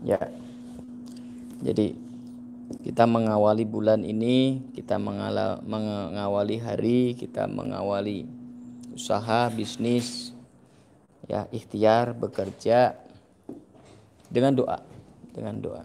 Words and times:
Ya. 0.00 0.20
Jadi 1.60 1.92
kita 2.80 3.04
mengawali 3.04 3.68
bulan 3.68 4.00
ini, 4.00 4.64
kita 4.72 4.96
mengala, 4.96 5.60
mengawali 5.66 6.56
hari, 6.56 7.12
kita 7.18 7.44
mengawali 7.44 8.24
usaha, 8.96 9.52
bisnis, 9.52 10.32
ya 11.28 11.44
ikhtiar, 11.52 12.16
bekerja 12.16 12.96
dengan 14.32 14.56
doa, 14.56 14.78
dengan 15.36 15.60
doa. 15.60 15.84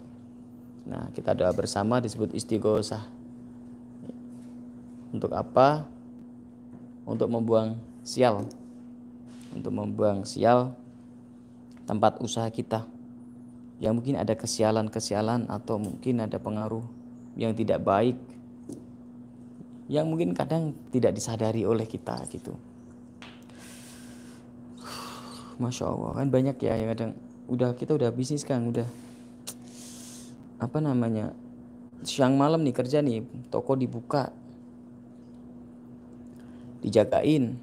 Nah, 0.86 1.10
kita 1.12 1.36
doa 1.36 1.52
bersama 1.52 2.00
disebut 2.00 2.32
istighosah. 2.32 3.04
Untuk 5.12 5.34
apa? 5.34 5.84
Untuk 7.04 7.28
membuang 7.28 7.76
sial. 8.06 8.46
Untuk 9.52 9.74
membuang 9.74 10.24
sial 10.24 10.72
tempat 11.86 12.18
usaha 12.22 12.46
kita 12.50 12.95
yang 13.76 13.96
mungkin 13.96 14.16
ada 14.16 14.32
kesialan-kesialan 14.32 15.52
atau 15.52 15.76
mungkin 15.76 16.24
ada 16.24 16.40
pengaruh 16.40 16.84
yang 17.36 17.52
tidak 17.52 17.84
baik 17.84 18.16
yang 19.86 20.10
mungkin 20.10 20.34
kadang 20.34 20.74
tidak 20.90 21.14
disadari 21.14 21.62
oleh 21.62 21.86
kita 21.86 22.18
gitu. 22.32 22.56
Masya 25.56 25.88
Allah 25.88 26.10
kan 26.20 26.28
banyak 26.28 26.56
ya 26.60 26.76
yang 26.76 26.90
kadang 26.92 27.12
udah 27.48 27.70
kita 27.78 27.96
udah 27.96 28.10
bisnis 28.12 28.44
kan 28.44 28.60
udah 28.66 28.84
apa 30.60 30.78
namanya 30.84 31.32
siang 32.04 32.36
malam 32.36 32.60
nih 32.60 32.76
kerja 32.76 33.00
nih 33.00 33.24
toko 33.48 33.72
dibuka 33.72 34.28
dijagain 36.84 37.56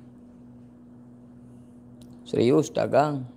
serius 2.25 2.73
dagang 2.73 3.29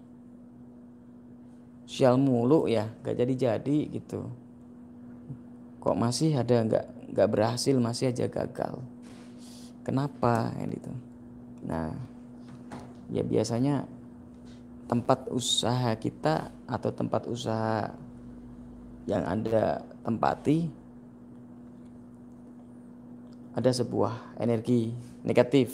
sial 1.87 2.19
mulu 2.19 2.67
ya 2.67 2.91
gak 3.07 3.17
jadi 3.17 3.35
jadi 3.35 3.79
gitu. 3.95 4.27
Kok 5.79 5.95
masih 5.95 6.35
ada 6.35 6.67
nggak 6.67 6.87
nggak 7.15 7.31
berhasil 7.31 7.79
masih 7.79 8.11
aja 8.11 8.27
gagal. 8.27 8.83
Kenapa 9.87 10.51
ya 10.59 10.67
gitu? 10.67 10.93
Nah 11.63 11.95
ya 13.07 13.23
biasanya 13.23 13.87
tempat 14.91 15.31
usaha 15.31 15.95
kita 15.95 16.51
atau 16.67 16.91
tempat 16.91 17.31
usaha 17.31 17.95
yang 19.07 19.23
anda 19.23 19.87
tempati 20.03 20.67
ada 23.55 23.71
sebuah 23.71 24.43
energi 24.43 24.91
negatif. 25.23 25.71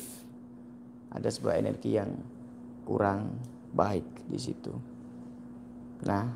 Ada 1.12 1.28
sebuah 1.28 1.60
energi 1.60 1.96
yang 1.96 2.12
kurang 2.84 3.32
baik 3.72 4.28
di 4.28 4.40
situ 4.40 4.91
Nah, 6.02 6.34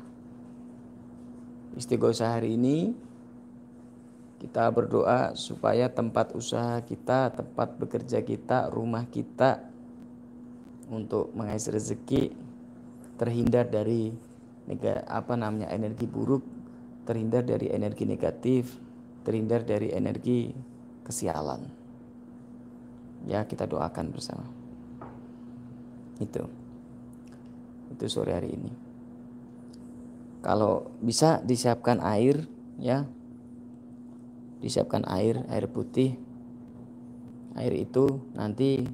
istighosah 1.75 2.39
hari 2.39 2.55
ini 2.55 2.95
kita 4.39 4.71
berdoa 4.71 5.35
supaya 5.35 5.91
tempat 5.91 6.31
usaha 6.31 6.79
kita, 6.79 7.35
tempat 7.35 7.75
bekerja 7.75 8.23
kita, 8.23 8.71
rumah 8.71 9.03
kita 9.11 9.59
untuk 10.87 11.35
mengais 11.35 11.67
rezeki 11.67 12.31
terhindar 13.19 13.67
dari 13.67 14.15
apa 15.03 15.35
namanya 15.35 15.67
energi 15.73 16.07
buruk, 16.07 16.47
terhindar 17.03 17.43
dari 17.43 17.67
energi 17.67 18.07
negatif, 18.07 18.71
terhindar 19.27 19.67
dari 19.67 19.91
energi 19.91 20.55
kesialan. 21.03 21.67
Ya, 23.27 23.43
kita 23.43 23.67
doakan 23.67 24.15
bersama. 24.15 24.47
Itu. 26.23 26.47
Itu 27.91 28.05
sore 28.07 28.31
hari 28.31 28.55
ini 28.55 28.86
kalau 30.47 30.95
bisa 31.03 31.43
disiapkan 31.43 31.99
air 31.99 32.47
ya. 32.79 33.03
Disiapkan 34.63 35.03
air 35.11 35.43
air 35.51 35.67
putih 35.67 36.15
air 37.59 37.75
itu 37.75 38.23
nanti 38.31 38.87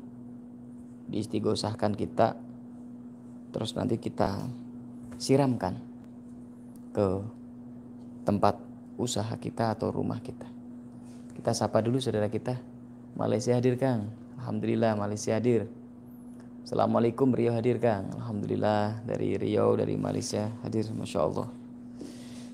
diistigosahkan 1.07 1.93
kita 1.93 2.33
terus 3.53 3.77
nanti 3.77 4.01
kita 4.01 4.49
siramkan 5.21 5.77
ke 6.89 7.21
tempat 8.25 8.57
usaha 8.97 9.37
kita 9.37 9.77
atau 9.77 9.93
rumah 9.93 10.17
kita. 10.25 10.49
Kita 11.37 11.53
sapa 11.53 11.85
dulu 11.85 12.01
saudara 12.01 12.33
kita. 12.33 12.57
Malaysia 13.13 13.53
hadir 13.53 13.77
Kang. 13.77 14.09
Alhamdulillah 14.41 14.97
Malaysia 14.97 15.37
hadir 15.37 15.69
Assalamualaikum 16.63 17.35
Rio 17.35 17.51
hadir 17.51 17.75
Kang. 17.75 18.07
Alhamdulillah 18.15 19.03
dari 19.03 19.35
Rio 19.35 19.75
dari 19.75 19.99
Malaysia 19.99 20.47
hadir 20.63 20.87
Masya 20.95 21.19
Allah. 21.19 21.51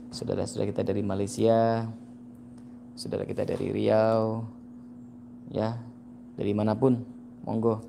Saudara-saudara 0.09 0.65
kita 0.65 0.81
dari 0.81 1.05
Malaysia 1.05 1.85
Saudara 2.97 3.21
kita 3.21 3.45
dari 3.45 3.69
Riau 3.69 4.49
Ya 5.53 5.77
Dari 6.33 6.57
mana 6.57 6.73
pun 6.73 7.05
Monggo. 7.45 7.85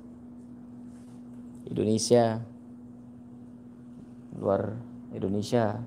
Indonesia 1.65 2.37
Luar 4.37 4.77
Indonesia 5.17 5.81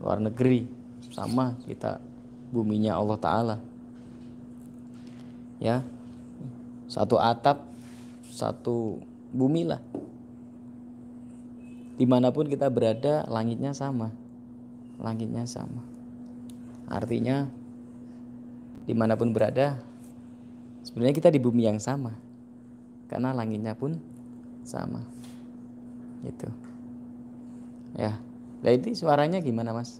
Luar 0.00 0.16
negeri 0.16 0.64
Sama 1.12 1.52
kita 1.68 2.00
Buminya 2.48 2.96
Allah 2.96 3.18
Ta'ala. 3.20 3.56
Ya 5.60 5.84
Satu 6.88 7.20
atap 7.20 7.68
Satu 8.32 9.04
bumi 9.32 9.68
lah. 9.68 9.82
Di 11.98 12.06
mana 12.06 12.30
pun 12.30 12.46
kita 12.46 12.70
berada, 12.70 13.26
langitnya 13.26 13.74
sama. 13.74 14.14
Langitnya 15.02 15.44
sama. 15.50 15.82
Artinya, 16.86 17.50
di 18.86 18.94
mana 18.94 19.18
pun 19.18 19.34
berada, 19.34 19.76
sebenarnya 20.86 21.14
kita 21.18 21.28
di 21.34 21.42
bumi 21.42 21.66
yang 21.66 21.82
sama. 21.82 22.14
Karena 23.10 23.34
langitnya 23.34 23.74
pun 23.74 23.98
sama. 24.62 25.02
Itu. 26.22 26.48
Ya. 27.98 28.14
Nah 28.62 28.70
itu 28.74 28.94
suaranya 28.94 29.42
gimana 29.42 29.74
mas? 29.74 29.98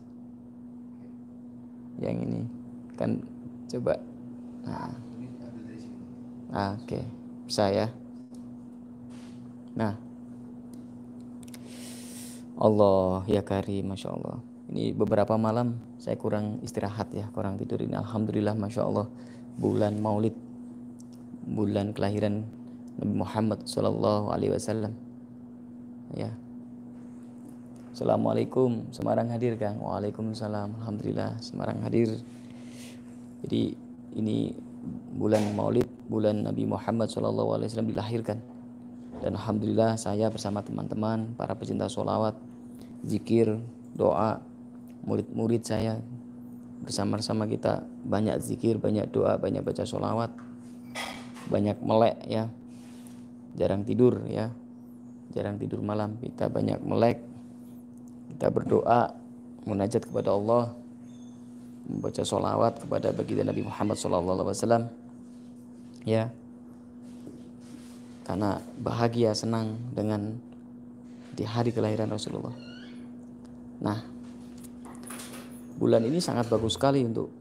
Yang 1.99 2.17
ini 2.25 2.41
kan 2.95 3.19
coba. 3.71 3.99
Nah. 4.67 4.93
Ah, 6.49 6.81
Oke, 6.81 6.97
okay. 6.97 7.05
bisa 7.45 7.69
ya. 7.69 7.93
Nah, 9.79 9.95
Allah 12.59 13.23
ya 13.31 13.47
kari, 13.47 13.87
masya 13.87 14.11
Allah. 14.11 14.43
Ini 14.75 14.91
beberapa 14.91 15.39
malam 15.39 15.79
saya 16.03 16.19
kurang 16.19 16.59
istirahat 16.67 17.15
ya, 17.15 17.31
kurang 17.31 17.55
tidur 17.63 17.79
ini. 17.79 17.95
Alhamdulillah, 17.95 18.59
masya 18.59 18.83
Allah. 18.83 19.07
Bulan 19.55 20.03
Maulid, 20.03 20.35
bulan 21.47 21.95
kelahiran 21.95 22.43
Nabi 22.99 23.15
Muhammad 23.15 23.63
Sallallahu 23.63 24.35
Alaihi 24.35 24.59
Wasallam. 24.59 24.93
Ya. 26.19 26.35
Assalamualaikum, 27.95 28.91
Semarang 28.91 29.31
hadir 29.31 29.55
Kang. 29.55 29.79
Waalaikumsalam. 29.79 30.75
Alhamdulillah, 30.83 31.39
Semarang 31.39 31.79
hadir. 31.87 32.19
Jadi 33.47 33.79
ini 34.19 34.51
bulan 35.15 35.55
Maulid, 35.55 35.87
bulan 36.11 36.43
Nabi 36.43 36.67
Muhammad 36.67 37.07
Sallallahu 37.15 37.55
Alaihi 37.55 37.71
Wasallam 37.71 37.91
dilahirkan 37.95 38.58
dan 39.19 39.35
Alhamdulillah 39.35 39.99
saya 39.99 40.31
bersama 40.31 40.63
teman-teman 40.63 41.35
para 41.35 41.55
pecinta 41.59 41.91
sholawat, 41.91 42.39
zikir, 43.03 43.59
doa, 43.99 44.39
murid-murid 45.03 45.63
saya 45.67 45.99
bersama-sama 46.83 47.51
kita 47.51 47.83
banyak 48.07 48.39
zikir, 48.39 48.79
banyak 48.79 49.11
doa, 49.11 49.35
banyak 49.35 49.61
baca 49.67 49.83
sholawat, 49.83 50.31
banyak 51.51 51.75
melek 51.83 52.17
ya, 52.31 52.47
jarang 53.59 53.83
tidur 53.83 54.23
ya, 54.31 54.55
jarang 55.35 55.59
tidur 55.59 55.83
malam, 55.83 56.15
kita 56.23 56.47
banyak 56.47 56.79
melek, 56.79 57.19
kita 58.31 58.55
berdoa, 58.55 59.13
munajat 59.67 60.07
kepada 60.07 60.31
Allah, 60.31 60.71
membaca 61.91 62.23
sholawat 62.23 62.87
kepada 62.87 63.11
baginda 63.11 63.51
Nabi 63.51 63.67
Muhammad 63.67 63.99
SAW, 63.99 64.87
ya, 66.07 66.31
karena 68.29 68.61
bahagia 68.77 69.33
senang 69.33 69.81
dengan 69.97 70.37
di 71.33 71.49
hari 71.49 71.73
kelahiran 71.73 72.13
Rasulullah. 72.13 72.53
Nah, 73.81 74.05
bulan 75.81 76.05
ini 76.05 76.21
sangat 76.21 76.53
bagus 76.53 76.77
sekali 76.77 77.01
untuk 77.09 77.33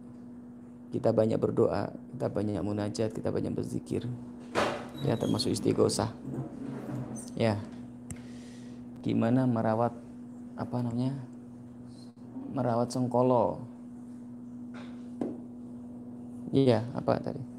kita 0.95 1.11
banyak 1.11 1.35
berdoa, 1.35 1.91
kita 2.15 2.31
banyak 2.31 2.63
munajat, 2.63 3.11
kita 3.11 3.35
banyak 3.35 3.51
berzikir. 3.51 4.07
Ya, 5.03 5.19
termasuk 5.19 5.51
istighosah. 5.51 6.15
Ya. 7.35 7.59
Gimana 9.03 9.43
merawat 9.43 9.91
apa 10.55 10.77
namanya? 10.79 11.19
Merawat 12.55 12.95
sengkolo. 12.95 13.59
Iya, 16.55 16.87
apa 16.95 17.19
tadi? 17.19 17.56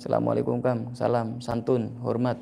Assalamualaikum 0.00 0.64
Kam, 0.64 0.96
salam, 0.96 1.44
santun, 1.44 1.92
hormat. 2.00 2.40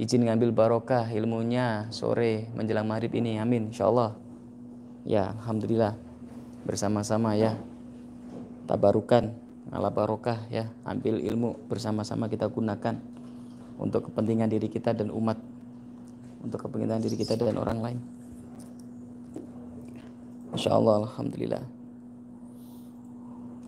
Izin 0.00 0.24
ngambil 0.24 0.56
barokah 0.56 1.04
ilmunya 1.12 1.84
sore 1.92 2.48
menjelang 2.56 2.88
maghrib 2.88 3.12
ini. 3.12 3.36
Amin. 3.36 3.68
Insyaallah. 3.68 4.16
Ya 5.04 5.36
alhamdulillah. 5.36 6.00
Bersama-sama 6.64 7.36
ya. 7.36 7.60
Tabarukan 8.64 9.36
ala 9.68 9.92
barokah 9.92 10.48
ya. 10.48 10.72
Ambil 10.88 11.20
ilmu 11.20 11.60
bersama-sama 11.68 12.32
kita 12.32 12.48
gunakan 12.48 12.96
untuk 13.76 14.08
kepentingan 14.08 14.48
diri 14.48 14.72
kita 14.72 14.96
dan 14.96 15.12
umat. 15.12 15.36
Untuk 16.40 16.56
kepentingan 16.56 17.04
diri 17.04 17.20
kita 17.20 17.36
dan 17.36 17.60
orang 17.60 17.84
lain. 17.84 17.98
Masya 20.56 20.72
Allah 20.72 21.04
Alhamdulillah. 21.04 21.64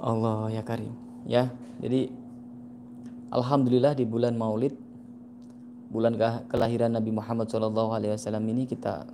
Allah 0.00 0.56
ya 0.56 0.64
karim. 0.64 0.96
Ya 1.28 1.52
jadi 1.84 2.23
Alhamdulillah 3.34 3.98
di 3.98 4.06
bulan 4.06 4.38
Maulid 4.38 4.78
bulan 5.90 6.14
kelahiran 6.50 6.94
Nabi 6.94 7.10
Muhammad 7.10 7.50
SAW 7.50 7.98
ini 8.46 8.66
kita 8.66 9.06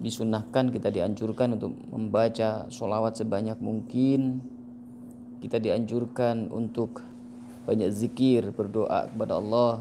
disunahkan 0.00 0.72
kita 0.72 0.88
dianjurkan 0.88 1.60
untuk 1.60 1.76
membaca 1.92 2.64
sholawat 2.72 3.20
sebanyak 3.20 3.60
mungkin. 3.60 4.40
Kita 5.40 5.56
dianjurkan 5.56 6.52
untuk 6.52 7.00
banyak 7.64 7.88
zikir 7.92 8.52
berdoa 8.52 9.08
kepada 9.08 9.40
Allah 9.40 9.80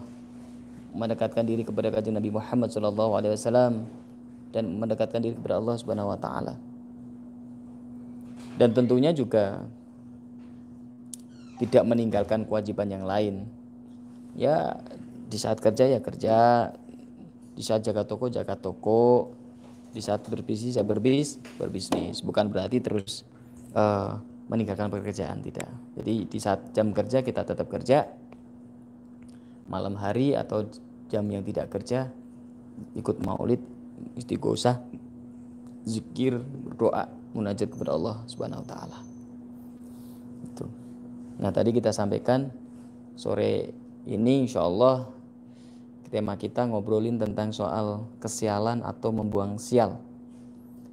mendekatkan 0.96 1.44
diri 1.44 1.68
kepada 1.68 1.92
kajian 1.92 2.16
Nabi 2.16 2.32
Muhammad 2.32 2.72
SAW 2.72 3.88
dan 4.56 4.64
mendekatkan 4.80 5.20
diri 5.20 5.36
kepada 5.36 5.60
Allah 5.60 5.76
Subhanahu 5.76 6.12
Wa 6.16 6.20
Taala. 6.20 6.56
Dan 8.56 8.72
tentunya 8.72 9.12
juga 9.12 9.68
tidak 11.60 11.84
meninggalkan 11.84 12.48
kewajiban 12.48 12.88
yang 12.88 13.04
lain. 13.04 13.46
Ya, 14.34 14.80
di 15.28 15.36
saat 15.36 15.60
kerja 15.60 15.86
ya 15.86 16.00
kerja, 16.00 16.72
di 17.54 17.62
saat 17.62 17.84
jaga 17.84 18.08
toko 18.08 18.32
jaga 18.32 18.56
toko, 18.56 19.36
di 19.92 20.00
saat 20.00 20.24
berbisnis 20.26 20.80
ya 20.80 20.86
berbis 20.88 21.38
berbisnis. 21.60 22.24
Bukan 22.24 22.48
berarti 22.48 22.80
terus 22.80 23.28
uh, 23.76 24.16
meninggalkan 24.48 24.88
pekerjaan 24.88 25.44
tidak. 25.44 25.68
Jadi 26.00 26.26
di 26.26 26.40
saat 26.40 26.72
jam 26.72 26.96
kerja 26.96 27.20
kita 27.20 27.44
tetap 27.44 27.68
kerja, 27.68 28.08
malam 29.68 30.00
hari 30.00 30.34
atau 30.34 30.66
jam 31.12 31.28
yang 31.28 31.44
tidak 31.44 31.70
kerja 31.70 32.10
ikut 32.96 33.20
maulid, 33.22 33.60
istighosah, 34.16 34.80
zikir, 35.84 36.40
berdoa, 36.40 37.12
munajat 37.36 37.68
kepada 37.70 37.92
Allah 37.96 38.18
Subhanahu 38.26 38.64
wa 38.64 38.68
taala. 38.68 39.09
Nah 41.40 41.52
tadi 41.56 41.72
kita 41.72 41.96
sampaikan 41.96 42.52
sore 43.16 43.72
ini 44.08 44.48
insya 44.48 44.64
Allah 44.68 45.08
tema 46.10 46.36
kita 46.36 46.66
ngobrolin 46.66 47.22
tentang 47.22 47.54
soal 47.54 48.10
kesialan 48.18 48.82
atau 48.82 49.14
membuang 49.14 49.62
sial 49.62 50.02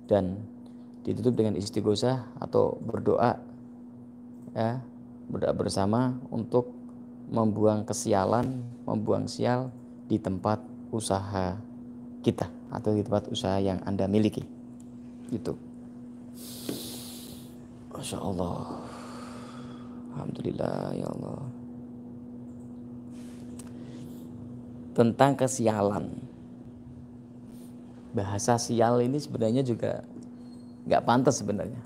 dan 0.06 0.38
ditutup 1.02 1.40
dengan 1.40 1.56
istighosah 1.56 2.28
atau 2.37 2.76
berdoa 2.84 3.40
ya 4.52 4.78
berdoa 5.26 5.54
bersama 5.56 6.14
untuk 6.31 6.70
membuang 7.26 7.82
kesialan, 7.82 8.62
membuang 8.87 9.26
sial 9.26 9.75
di 10.06 10.22
tempat 10.22 10.62
usaha 10.94 11.58
kita 12.22 12.46
atau 12.70 12.94
di 12.94 13.02
tempat 13.02 13.26
usaha 13.31 13.58
yang 13.58 13.82
Anda 13.82 14.06
miliki. 14.06 14.46
Gitu. 15.31 15.58
Masya 17.90 18.19
Allah. 18.22 18.86
Alhamdulillah 20.16 20.96
ya 20.96 21.06
Allah. 21.12 21.44
Tentang 24.96 25.36
kesialan. 25.36 26.08
Bahasa 28.16 28.56
sial 28.56 29.04
ini 29.04 29.20
sebenarnya 29.20 29.60
juga 29.60 30.00
nggak 30.88 31.04
pantas 31.04 31.44
sebenarnya. 31.44 31.84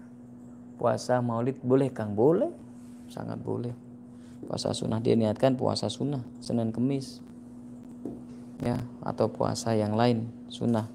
Puasa 0.78 1.18
maulid 1.18 1.58
boleh 1.58 1.90
Kang? 1.90 2.14
Boleh. 2.14 2.54
Sangat 3.10 3.42
boleh. 3.42 3.74
Puasa 4.46 4.70
sunnah 4.70 5.02
dia 5.02 5.18
niatkan 5.18 5.58
puasa 5.58 5.90
sunnah. 5.90 6.22
Senin 6.38 6.70
kemis. 6.70 7.18
Ya, 8.62 8.78
atau 9.02 9.26
puasa 9.26 9.74
yang 9.74 9.98
lain 9.98 10.30
sunnah. 10.46 10.86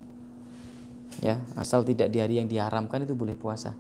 Ya, 1.20 1.44
asal 1.60 1.84
tidak 1.84 2.16
di 2.16 2.24
hari 2.24 2.40
yang 2.40 2.48
diharamkan 2.48 3.04
itu 3.04 3.12
boleh 3.12 3.36
puasa. 3.36 3.76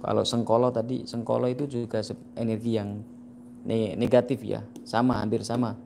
Kalau 0.00 0.24
sengkolo 0.24 0.72
tadi, 0.72 1.04
sengkolo 1.04 1.44
itu 1.44 1.68
juga 1.68 2.00
energi 2.36 2.80
yang 2.80 3.04
negatif 3.68 4.40
ya, 4.40 4.64
sama 4.88 5.20
hampir 5.20 5.44
sama. 5.44 5.76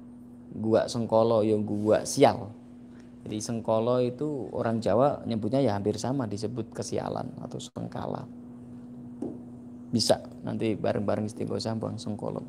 Gua 0.55 0.87
sengkolo 0.87 1.43
yang 1.43 1.67
gua 1.67 2.07
sial. 2.07 2.55
Jadi 3.27 3.41
sengkolo 3.41 3.99
itu 4.05 4.53
orang 4.55 4.79
Jawa 4.79 5.25
nyebutnya 5.27 5.59
ya 5.65 5.75
hampir 5.75 5.99
sama 5.99 6.29
disebut 6.29 6.71
kesialan 6.71 7.27
atau 7.43 7.59
sengkala. 7.59 8.23
Bisa 9.91 10.23
nanti 10.47 10.79
bareng-bareng 10.79 11.27
istighosah 11.27 11.75
buang 11.75 11.99
sengkolo. 11.99 12.45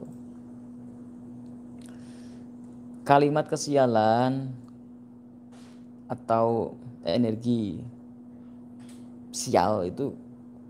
Kalimat 3.05 3.49
kesialan 3.49 4.49
atau 6.05 6.77
energi 7.05 7.81
sial 9.33 9.89
itu 9.89 10.13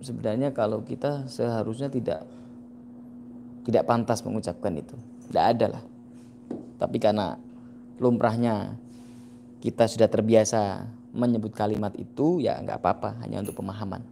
sebenarnya 0.06 0.54
kalau 0.54 0.86
kita 0.86 1.26
seharusnya 1.26 1.90
tidak 1.90 2.22
tidak 3.66 3.84
pantas 3.90 4.22
mengucapkan 4.22 4.78
itu. 4.78 4.94
Tidak 5.26 5.42
ada 5.42 5.66
lah. 5.74 5.84
Tapi 6.78 7.02
karena 7.02 7.34
lumrahnya 7.98 8.78
kita 9.66 9.90
sudah 9.90 10.06
terbiasa 10.06 10.86
menyebut 11.16 11.58
kalimat 11.58 11.90
itu 11.98 12.44
ya 12.46 12.62
nggak 12.62 12.78
apa-apa 12.78 13.26
hanya 13.26 13.42
untuk 13.42 13.58
pemahaman. 13.58 14.06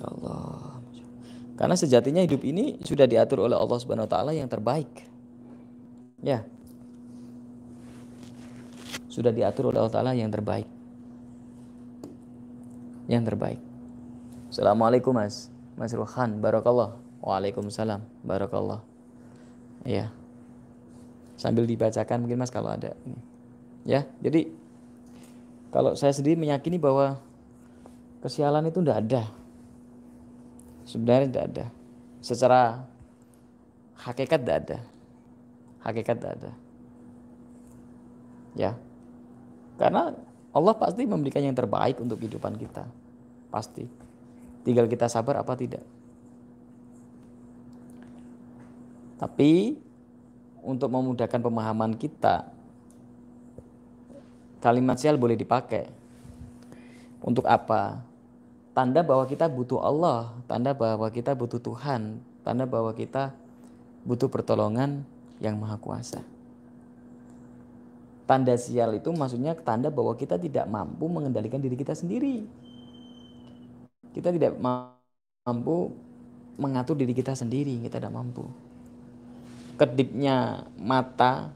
Ya 0.00 0.06
Allah. 0.08 0.80
Karena 1.60 1.76
sejatinya 1.76 2.24
hidup 2.24 2.40
ini 2.48 2.80
sudah 2.80 3.04
diatur 3.04 3.44
oleh 3.44 3.60
Allah 3.60 3.76
Subhanahu 3.76 4.08
wa 4.08 4.12
taala 4.16 4.32
yang 4.32 4.48
terbaik. 4.48 4.88
Ya. 6.24 6.48
Sudah 9.12 9.28
diatur 9.28 9.68
oleh 9.68 9.84
Allah 9.84 9.92
taala 9.92 10.16
yang 10.16 10.32
terbaik 10.32 10.81
yang 13.10 13.26
terbaik. 13.26 13.58
Assalamualaikum 14.52 15.16
Mas. 15.16 15.48
Mas 15.74 15.90
Ruhan, 15.96 16.38
barakallah. 16.38 16.98
Waalaikumsalam, 17.22 18.02
barakallah. 18.26 18.82
Ya. 19.86 20.10
Sambil 21.38 21.66
dibacakan 21.66 22.26
mungkin 22.26 22.38
Mas 22.38 22.52
kalau 22.52 22.70
ada. 22.74 22.94
Ya, 23.82 24.06
jadi 24.22 24.50
kalau 25.72 25.96
saya 25.96 26.12
sendiri 26.12 26.38
meyakini 26.38 26.76
bahwa 26.76 27.18
kesialan 28.20 28.68
itu 28.68 28.78
tidak 28.84 28.98
ada. 29.08 29.22
Sebenarnya 30.84 31.26
tidak 31.32 31.44
ada. 31.48 31.66
Secara 32.22 32.60
hakikat 33.96 34.38
tidak 34.44 34.56
ada. 34.66 34.78
Hakikat 35.82 36.14
tidak 36.20 36.32
ada. 36.38 36.50
Ya. 38.52 38.76
Karena 39.80 40.12
Allah 40.52 40.74
pasti 40.76 41.08
memberikan 41.08 41.40
yang 41.40 41.56
terbaik 41.56 41.96
untuk 41.98 42.20
kehidupan 42.20 42.60
kita. 42.60 42.84
Pasti. 43.52 43.84
Tinggal 44.64 44.88
kita 44.88 45.12
sabar 45.12 45.44
apa 45.44 45.52
tidak. 45.52 45.84
Tapi 49.20 49.76
untuk 50.64 50.88
memudahkan 50.90 51.38
pemahaman 51.38 51.94
kita, 51.94 52.48
kalimat 54.58 54.96
sial 54.98 55.20
boleh 55.20 55.36
dipakai. 55.36 55.86
Untuk 57.22 57.46
apa? 57.46 58.02
Tanda 58.72 59.04
bahwa 59.04 59.28
kita 59.28 59.46
butuh 59.46 59.78
Allah, 59.84 60.32
tanda 60.48 60.72
bahwa 60.72 61.06
kita 61.12 61.36
butuh 61.36 61.60
Tuhan, 61.60 62.18
tanda 62.42 62.64
bahwa 62.64 62.90
kita 62.96 63.36
butuh 64.02 64.26
pertolongan 64.26 65.04
yang 65.38 65.60
maha 65.60 65.76
kuasa. 65.76 66.24
Tanda 68.26 68.56
sial 68.56 68.96
itu 68.96 69.12
maksudnya 69.12 69.52
tanda 69.58 69.92
bahwa 69.92 70.16
kita 70.16 70.38
tidak 70.38 70.64
mampu 70.66 71.04
mengendalikan 71.10 71.60
diri 71.60 71.76
kita 71.76 71.92
sendiri. 71.92 72.48
Kita 74.12 74.28
tidak 74.32 74.56
mampu 74.60 75.92
mengatur 76.60 76.96
diri 76.96 77.16
kita 77.16 77.32
sendiri, 77.32 77.80
kita 77.84 77.96
tidak 77.98 78.12
mampu. 78.12 78.44
Kedipnya 79.80 80.68
mata, 80.76 81.50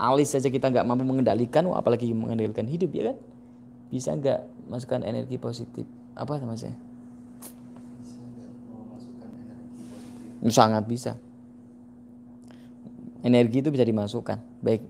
alis 0.00 0.32
saja 0.32 0.48
kita 0.48 0.72
nggak 0.72 0.86
mampu 0.88 1.04
mengendalikan, 1.04 1.68
apalagi 1.76 2.10
mengendalikan 2.10 2.64
hidup 2.64 2.90
ya 2.96 3.12
kan? 3.12 3.16
Bisa 3.92 4.16
nggak 4.16 4.40
masukkan 4.72 5.04
energi 5.04 5.36
positif? 5.36 5.84
Apa 6.16 6.40
namanya? 6.40 6.72
Sangat 10.48 10.88
bisa. 10.88 11.20
Energi 13.20 13.60
itu 13.60 13.68
bisa 13.68 13.84
dimasukkan, 13.84 14.40
baik 14.64 14.80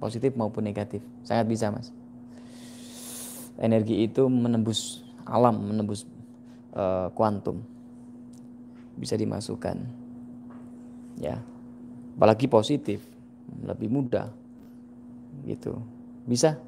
positif 0.00 0.32
maupun 0.36 0.64
negatif 0.64 1.04
sangat 1.22 1.46
bisa 1.46 1.68
mas 1.68 1.92
energi 3.60 4.08
itu 4.08 4.24
menembus 4.26 5.04
alam 5.28 5.60
menembus 5.60 6.08
kuantum 7.14 7.62
bisa 8.96 9.16
dimasukkan 9.16 9.76
ya. 11.18 11.40
Apalagi 12.16 12.46
positif 12.46 13.00
lebih 13.64 13.88
mudah 13.88 14.28
gitu. 15.48 15.80
Bisa? 16.28 16.58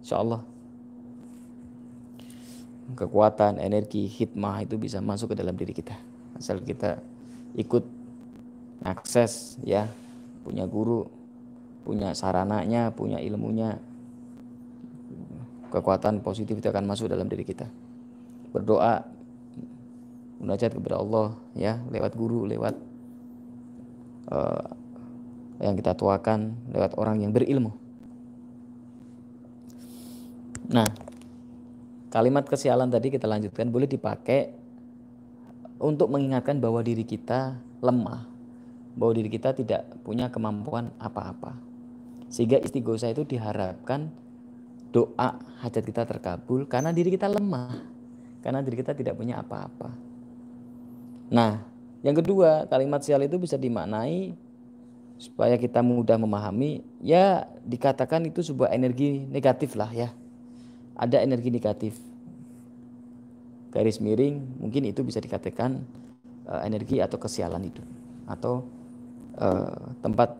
Insya 0.00 0.20
Allah 0.20 0.42
kekuatan, 2.94 3.62
energi, 3.62 4.10
hikmah 4.10 4.66
itu 4.66 4.74
bisa 4.74 4.98
masuk 4.98 5.34
ke 5.34 5.36
dalam 5.38 5.54
diri 5.54 5.70
kita. 5.70 5.94
Asal 6.34 6.58
kita 6.62 6.98
ikut 7.54 7.86
akses 8.82 9.60
ya, 9.62 9.86
punya 10.42 10.64
guru, 10.66 11.06
punya 11.86 12.16
sarananya, 12.16 12.90
punya 12.90 13.22
ilmunya, 13.22 13.78
kekuatan 15.70 16.24
positif 16.24 16.58
itu 16.58 16.66
akan 16.66 16.84
masuk 16.88 17.10
dalam 17.10 17.30
diri 17.30 17.46
kita. 17.46 17.68
Berdoa, 18.50 19.06
munajat 20.40 20.74
kepada 20.74 20.98
Allah 20.98 21.36
ya, 21.54 21.78
lewat 21.92 22.12
guru, 22.16 22.48
lewat 22.48 22.74
uh, 24.32 24.66
yang 25.60 25.76
kita 25.76 25.92
tuakan, 25.92 26.56
lewat 26.72 26.96
orang 26.96 27.20
yang 27.20 27.30
berilmu. 27.30 27.76
Nah, 30.70 30.86
kalimat 32.08 32.46
kesialan 32.46 32.88
tadi 32.88 33.12
kita 33.12 33.26
lanjutkan 33.26 33.68
boleh 33.68 33.90
dipakai 33.90 34.54
untuk 35.80 36.08
mengingatkan 36.08 36.62
bahwa 36.62 36.80
diri 36.80 37.04
kita 37.04 37.58
lemah, 37.84 38.24
bahwa 38.94 39.12
diri 39.12 39.28
kita 39.28 39.52
tidak 39.52 39.84
punya 40.06 40.32
kemampuan 40.32 40.94
apa-apa. 40.96 41.58
Sehingga 42.30 42.62
istighosa 42.62 43.10
itu 43.10 43.26
diharapkan 43.26 44.14
doa 44.94 45.38
hajat 45.60 45.82
kita 45.82 46.06
terkabul 46.06 46.64
karena 46.70 46.94
diri 46.94 47.12
kita 47.12 47.26
lemah, 47.26 47.99
karena 48.40 48.64
diri 48.64 48.80
kita 48.80 48.96
tidak 48.96 49.16
punya 49.16 49.40
apa-apa. 49.40 49.92
Nah, 51.30 51.62
yang 52.00 52.16
kedua, 52.16 52.66
kalimat 52.66 53.04
sial 53.04 53.22
itu 53.22 53.36
bisa 53.36 53.60
dimaknai 53.60 54.34
supaya 55.20 55.60
kita 55.60 55.84
mudah 55.84 56.16
memahami, 56.16 56.80
ya 57.04 57.44
dikatakan 57.62 58.24
itu 58.24 58.40
sebuah 58.40 58.72
energi 58.72 59.28
negatif 59.28 59.76
lah 59.76 59.92
ya 59.92 60.08
ada 61.00 61.16
energi 61.24 61.48
negatif. 61.48 61.96
Garis 63.72 64.02
miring 64.02 64.60
mungkin 64.60 64.92
itu 64.92 65.00
bisa 65.00 65.16
dikatakan 65.22 65.80
uh, 66.44 66.60
energi 66.60 67.00
atau 67.00 67.16
kesialan 67.16 67.64
itu 67.64 67.80
atau 68.28 68.68
uh, 69.40 69.94
tempat 70.04 70.36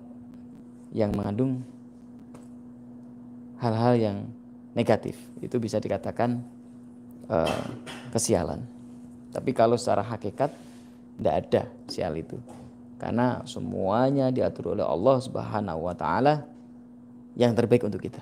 yang 0.93 1.15
mengandung 1.17 1.63
hal-hal 3.63 3.95
yang 3.97 4.17
negatif 4.75 5.17
itu 5.39 5.57
bisa 5.63 5.79
dikatakan 5.79 6.43
uh, 7.31 7.65
kesialan. 8.11 8.61
Tapi 9.31 9.55
kalau 9.55 9.79
secara 9.79 10.03
hakikat 10.03 10.51
tidak 11.17 11.35
ada 11.47 11.63
sial 11.87 12.19
itu 12.19 12.37
karena 13.01 13.41
semuanya 13.49 14.29
diatur 14.29 14.77
oleh 14.77 14.85
Allah 14.85 15.17
Subhanahu 15.25 15.89
wa 15.89 15.95
taala 15.97 16.45
yang 17.33 17.57
terbaik 17.57 17.87
untuk 17.89 18.05
kita. 18.05 18.21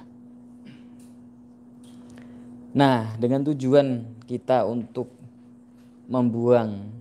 Nah, 2.79 3.11
dengan 3.19 3.43
tujuan 3.43 4.07
kita 4.29 4.63
untuk 4.69 5.11
membuang 6.07 6.95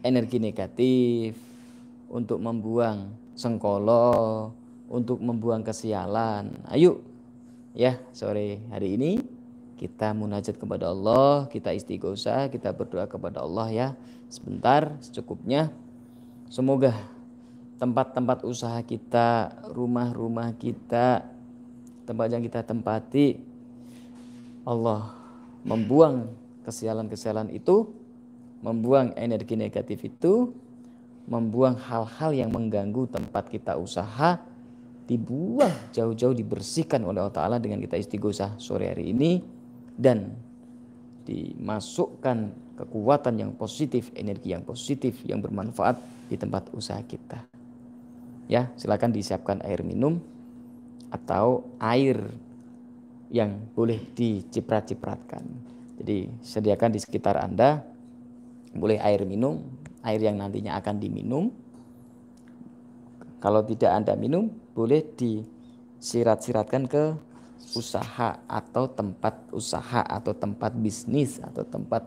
energi 0.00 0.40
negatif, 0.40 1.36
untuk 2.08 2.40
membuang 2.40 3.12
sengkolo, 3.36 4.48
untuk 4.88 5.20
membuang 5.20 5.60
kesialan. 5.60 6.64
Ayo 6.72 7.04
ya 7.76 8.00
sore 8.16 8.64
hari 8.72 8.96
ini 8.96 9.37
kita 9.78 10.10
munajat 10.10 10.58
kepada 10.58 10.90
Allah, 10.90 11.46
kita 11.46 11.70
istighosah, 11.70 12.50
kita 12.50 12.74
berdoa 12.74 13.06
kepada 13.06 13.46
Allah 13.46 13.70
ya. 13.70 13.88
Sebentar 14.26 14.98
secukupnya. 14.98 15.70
Semoga 16.50 16.92
tempat-tempat 17.78 18.42
usaha 18.42 18.82
kita, 18.82 19.54
rumah-rumah 19.70 20.58
kita, 20.58 21.22
tempat 22.02 22.26
yang 22.34 22.42
kita 22.42 22.66
tempati 22.66 23.38
Allah 24.66 25.14
membuang 25.62 26.34
kesialan-kesialan 26.66 27.54
itu, 27.54 27.86
membuang 28.60 29.14
energi 29.14 29.54
negatif 29.54 30.02
itu, 30.02 30.50
membuang 31.30 31.78
hal-hal 31.78 32.34
yang 32.34 32.50
mengganggu 32.50 33.06
tempat 33.08 33.46
kita 33.52 33.78
usaha, 33.78 34.40
dibuang 35.08 35.72
jauh-jauh 35.96 36.36
dibersihkan 36.36 37.00
oleh 37.00 37.24
Allah 37.24 37.32
Ta'ala 37.32 37.56
dengan 37.56 37.80
kita 37.80 37.96
istighosah 37.96 38.60
sore 38.60 38.92
hari 38.92 39.16
ini 39.16 39.57
dan 39.98 40.38
dimasukkan 41.26 42.54
kekuatan 42.78 43.34
yang 43.36 43.52
positif, 43.58 44.14
energi 44.14 44.54
yang 44.54 44.62
positif 44.62 45.18
yang 45.26 45.42
bermanfaat 45.42 45.98
di 46.30 46.38
tempat 46.38 46.70
usaha 46.72 47.02
kita. 47.02 47.42
Ya, 48.48 48.72
silakan 48.80 49.12
disiapkan 49.12 49.60
air 49.66 49.84
minum 49.84 50.22
atau 51.12 51.68
air 51.82 52.16
yang 53.28 53.60
boleh 53.76 54.00
diciprat-cipratkan. 54.16 55.44
Jadi 56.00 56.32
sediakan 56.40 56.90
di 56.96 57.00
sekitar 57.02 57.36
Anda 57.36 57.84
boleh 58.72 58.96
air 59.02 59.26
minum, 59.28 59.60
air 60.00 60.22
yang 60.22 60.40
nantinya 60.40 60.80
akan 60.80 60.96
diminum. 60.96 61.52
Kalau 63.42 63.60
tidak 63.68 63.92
Anda 63.92 64.16
minum, 64.16 64.48
boleh 64.72 65.04
disirat-siratkan 65.12 66.88
ke 66.88 67.02
usaha 67.76 68.40
atau 68.48 68.84
tempat 68.88 69.34
usaha 69.52 70.00
atau 70.00 70.32
tempat 70.32 70.72
bisnis 70.78 71.42
atau 71.42 71.66
tempat 71.66 72.06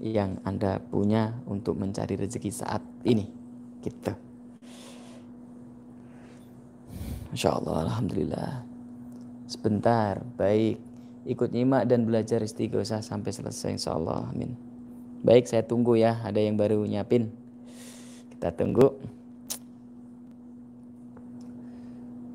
yang 0.00 0.40
Anda 0.46 0.80
punya 0.80 1.36
untuk 1.44 1.76
mencari 1.76 2.16
rezeki 2.16 2.50
saat 2.50 2.82
ini. 3.04 3.28
Gitu. 3.80 4.12
Masya 7.30 7.50
Allah, 7.62 7.76
Alhamdulillah. 7.86 8.52
Sebentar, 9.46 10.18
baik. 10.34 10.80
Ikut 11.28 11.52
nyimak 11.52 11.84
dan 11.84 12.08
belajar 12.08 12.40
istighosah 12.40 13.04
sampai 13.04 13.30
selesai 13.30 13.76
insya 13.76 13.94
Allah. 13.94 14.24
Amin. 14.32 14.56
Baik, 15.20 15.46
saya 15.46 15.60
tunggu 15.60 16.00
ya. 16.00 16.16
Ada 16.24 16.40
yang 16.40 16.56
baru 16.56 16.80
nyiapin. 16.88 17.28
Kita 18.34 18.50
tunggu. 18.56 18.96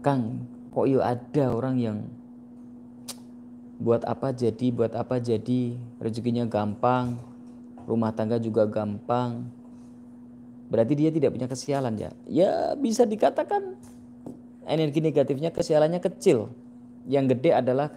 Kang, 0.06 0.46
kok 0.70 0.86
yuk 0.86 1.02
ada 1.02 1.46
orang 1.50 1.76
yang 1.82 1.98
buat 3.76 4.08
apa 4.08 4.32
jadi, 4.32 4.72
buat 4.72 4.96
apa 4.96 5.20
jadi, 5.20 5.76
rezekinya 6.00 6.48
gampang, 6.48 7.20
rumah 7.86 8.16
tangga 8.16 8.40
juga 8.40 8.64
gampang. 8.68 9.46
Berarti 10.72 10.94
dia 10.98 11.10
tidak 11.14 11.36
punya 11.36 11.48
kesialan 11.48 11.94
ya? 12.00 12.12
Ya 12.26 12.52
bisa 12.74 13.06
dikatakan 13.06 13.78
energi 14.66 15.00
negatifnya 15.04 15.54
kesialannya 15.54 16.02
kecil. 16.02 16.50
Yang 17.06 17.38
gede 17.38 17.52
adalah 17.54 17.94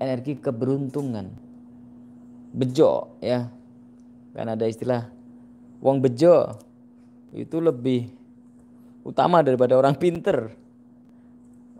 energi 0.00 0.40
keberuntungan. 0.40 1.28
Bejo 2.56 3.12
ya. 3.20 3.52
Kan 4.32 4.48
ada 4.48 4.64
istilah 4.64 5.12
wong 5.84 6.00
bejo. 6.00 6.56
Itu 7.36 7.60
lebih 7.60 8.08
utama 9.04 9.44
daripada 9.44 9.76
orang 9.76 9.92
pinter. 10.00 10.56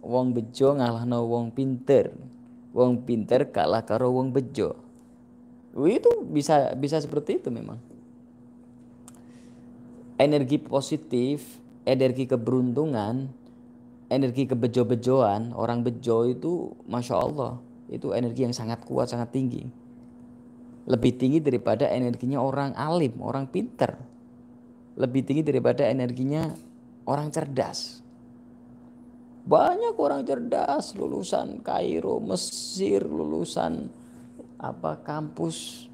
Wong 0.04 0.36
bejo 0.36 0.76
ngalah 0.76 1.08
no 1.08 1.24
wong 1.24 1.48
pinter 1.48 2.12
wong 2.78 3.02
pinter 3.02 3.50
kalah 3.50 3.82
karo 3.82 4.14
wong 4.14 4.30
bejo. 4.30 4.78
Itu 5.74 6.22
bisa 6.30 6.78
bisa 6.78 7.02
seperti 7.02 7.42
itu 7.42 7.50
memang. 7.50 7.82
Energi 10.18 10.62
positif 10.62 11.58
energi 11.82 12.30
keberuntungan 12.30 13.30
energi 14.10 14.46
kebejo-bejoan 14.46 15.54
orang 15.54 15.82
bejo 15.82 16.26
itu 16.26 16.74
masya 16.86 17.16
Allah 17.18 17.52
itu 17.90 18.14
energi 18.14 18.46
yang 18.46 18.54
sangat 18.54 18.86
kuat 18.86 19.10
sangat 19.10 19.34
tinggi. 19.34 19.66
Lebih 20.88 21.20
tinggi 21.20 21.38
daripada 21.42 21.84
energinya 21.90 22.40
orang 22.40 22.72
alim 22.78 23.18
orang 23.20 23.50
pinter. 23.50 23.98
Lebih 24.98 25.22
tinggi 25.26 25.42
daripada 25.46 25.86
energinya 25.86 26.56
orang 27.06 27.30
cerdas 27.30 28.07
banyak 29.44 29.94
orang 29.96 30.26
cerdas 30.26 30.96
lulusan 30.96 31.60
Kairo 31.62 32.18
Mesir 32.18 33.04
lulusan 33.06 33.88
apa 34.58 34.98
kampus 35.06 35.88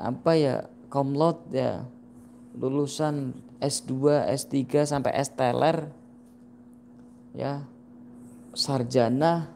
apa 0.00 0.32
ya 0.38 0.56
komlot 0.88 1.50
ya. 1.54 1.84
Lulusan 2.50 3.30
S2 3.62 4.26
S3 4.26 4.58
sampai 4.88 5.12
S 5.14 5.30
teler 5.36 5.90
ya. 7.36 7.62
Sarjana 8.50 9.46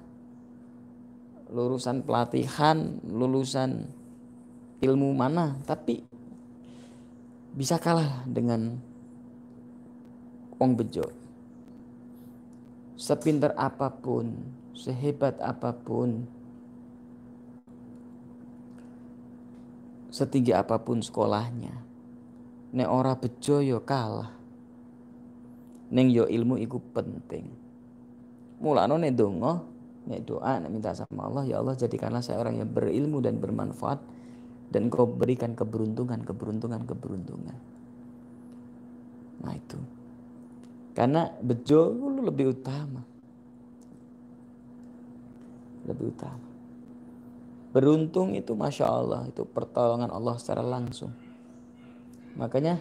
lulusan 1.51 2.07
pelatihan 2.07 3.03
lulusan 3.03 3.91
ilmu 4.79 5.11
mana. 5.17 5.59
Tapi 5.67 6.07
bisa 7.55 7.79
kalah 7.83 8.23
dengan 8.27 8.79
wong 10.59 10.79
bejo 10.79 11.24
sepinter 12.95 13.53
apa 13.59 13.91
pun 13.91 14.31
sehebat 14.75 15.39
apa 15.43 15.75
pun 15.75 16.27
setinggi 20.15 20.55
apa 20.55 20.79
pun 20.79 21.03
sekolahnya 21.03 21.75
nek 22.75 22.89
ora 22.91 23.19
bejo 23.19 23.59
yo 23.63 23.83
kalah 23.83 24.31
neng 25.91 26.11
yo 26.11 26.27
ilmu 26.27 26.59
iku 26.63 26.79
penting 26.95 27.51
mulano 28.63 28.95
nek 28.95 29.15
donga 29.15 29.63
nek 30.07 30.21
doa 30.23 30.63
nek 30.63 30.71
minta 30.71 30.95
sama 30.95 31.27
Allah 31.27 31.45
ya 31.47 31.59
Allah 31.59 31.75
jadikanlah 31.75 32.23
saya 32.23 32.39
orang 32.39 32.63
yang 32.63 32.71
berilmu 32.71 33.19
dan 33.19 33.43
bermanfaat 33.43 33.99
dan 34.75 34.91
engkau 34.91 35.07
berikan 35.07 35.55
keberuntungan, 35.55 36.27
keberuntungan, 36.27 36.83
keberuntungan. 36.83 37.55
Nah 39.39 39.55
itu. 39.55 39.79
Karena 40.95 41.27
bejo 41.43 41.91
lebih 42.23 42.55
utama. 42.55 43.03
Lebih 45.85 46.15
utama. 46.15 46.47
Beruntung 47.75 48.39
itu 48.39 48.55
Masya 48.55 48.87
Allah, 48.87 49.27
itu 49.27 49.43
pertolongan 49.43 50.09
Allah 50.15 50.39
secara 50.39 50.63
langsung. 50.63 51.11
Makanya 52.39 52.79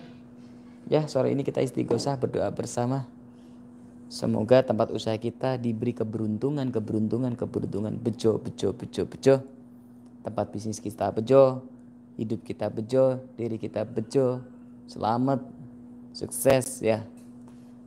ya 0.86 1.10
sore 1.10 1.34
ini 1.34 1.42
kita 1.42 1.66
istighosah 1.66 2.14
berdoa 2.22 2.54
bersama. 2.54 3.10
Semoga 4.14 4.62
tempat 4.62 4.94
usaha 4.94 5.18
kita 5.18 5.58
diberi 5.58 5.98
keberuntungan, 5.98 6.70
keberuntungan, 6.70 7.34
keberuntungan. 7.34 7.98
Bejo, 7.98 8.38
bejo, 8.38 8.70
bejo, 8.78 9.10
bejo. 9.10 9.36
Tempat 10.22 10.46
bisnis 10.54 10.78
kita 10.78 11.10
bejo, 11.10 11.66
hidup 12.22 12.46
kita 12.46 12.70
bejo, 12.70 13.18
diri 13.34 13.58
kita 13.58 13.82
bejo. 13.82 14.46
Selamat, 14.86 15.42
sukses 16.14 16.86
ya. 16.86 17.02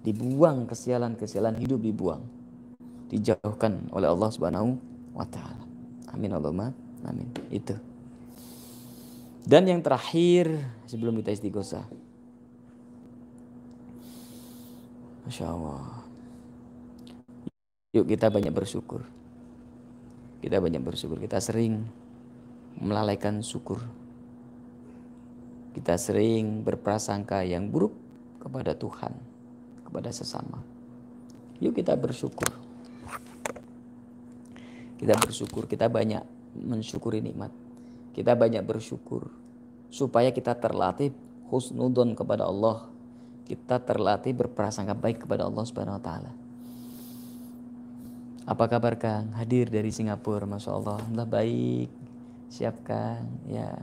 Dibuang 0.06 0.70
kesialan-kesialan 0.70 1.58
hidup 1.58 1.82
dibuang. 1.82 2.22
Dijauhkan 3.10 3.90
oleh 3.90 4.06
Allah 4.06 4.30
Subhanahu 4.30 4.78
wa 5.10 5.26
taala. 5.26 5.66
Amin 6.14 6.30
Allahumma 6.30 6.70
Amin. 7.02 7.26
Itu. 7.50 7.74
Dan 9.46 9.66
yang 9.70 9.82
terakhir 9.82 10.50
sebelum 10.90 11.18
kita 11.22 11.34
istighosah. 11.34 11.86
Masya 15.26 15.46
Allah. 15.50 16.02
Yuk 17.94 18.06
kita 18.10 18.30
banyak 18.30 18.50
bersyukur. 18.50 19.06
Kita 20.42 20.58
banyak 20.58 20.82
bersyukur. 20.82 21.18
Kita 21.22 21.38
sering 21.38 21.82
melalaikan 22.78 23.42
syukur. 23.42 23.82
Kita 25.74 25.94
sering 25.94 26.66
berprasangka 26.66 27.44
yang 27.46 27.68
buruk 27.68 27.92
kepada 28.40 28.72
Tuhan, 28.72 29.12
kepada 29.86 30.10
sesama. 30.10 30.60
Yuk 31.62 31.78
kita 31.78 31.94
bersyukur. 31.94 32.50
Kita 34.96 35.14
bersyukur, 35.16 35.70
kita 35.70 35.86
banyak 35.86 36.24
mensyukuri 36.56 37.20
nikmat. 37.20 37.52
Kita 38.16 38.32
banyak 38.32 38.64
bersyukur 38.64 39.28
supaya 39.92 40.32
kita 40.32 40.56
terlatih 40.56 41.12
husnudon 41.52 42.16
kepada 42.16 42.48
Allah. 42.48 42.88
Kita 43.46 43.78
terlatih 43.78 44.34
berprasangka 44.34 44.96
baik 44.96 45.22
kepada 45.28 45.46
Allah 45.46 45.62
Subhanahu 45.62 46.00
wa 46.00 46.02
taala. 46.02 46.32
Apa 48.46 48.70
kabar 48.70 48.94
Kang? 48.94 49.34
Hadir 49.34 49.66
dari 49.66 49.90
Singapura, 49.90 50.46
Masya 50.46 50.70
Allah. 50.70 51.02
Alhamdulillah 51.02 51.30
baik. 51.30 51.90
Siap 52.46 52.76
Kang? 52.86 53.26
Ya. 53.50 53.74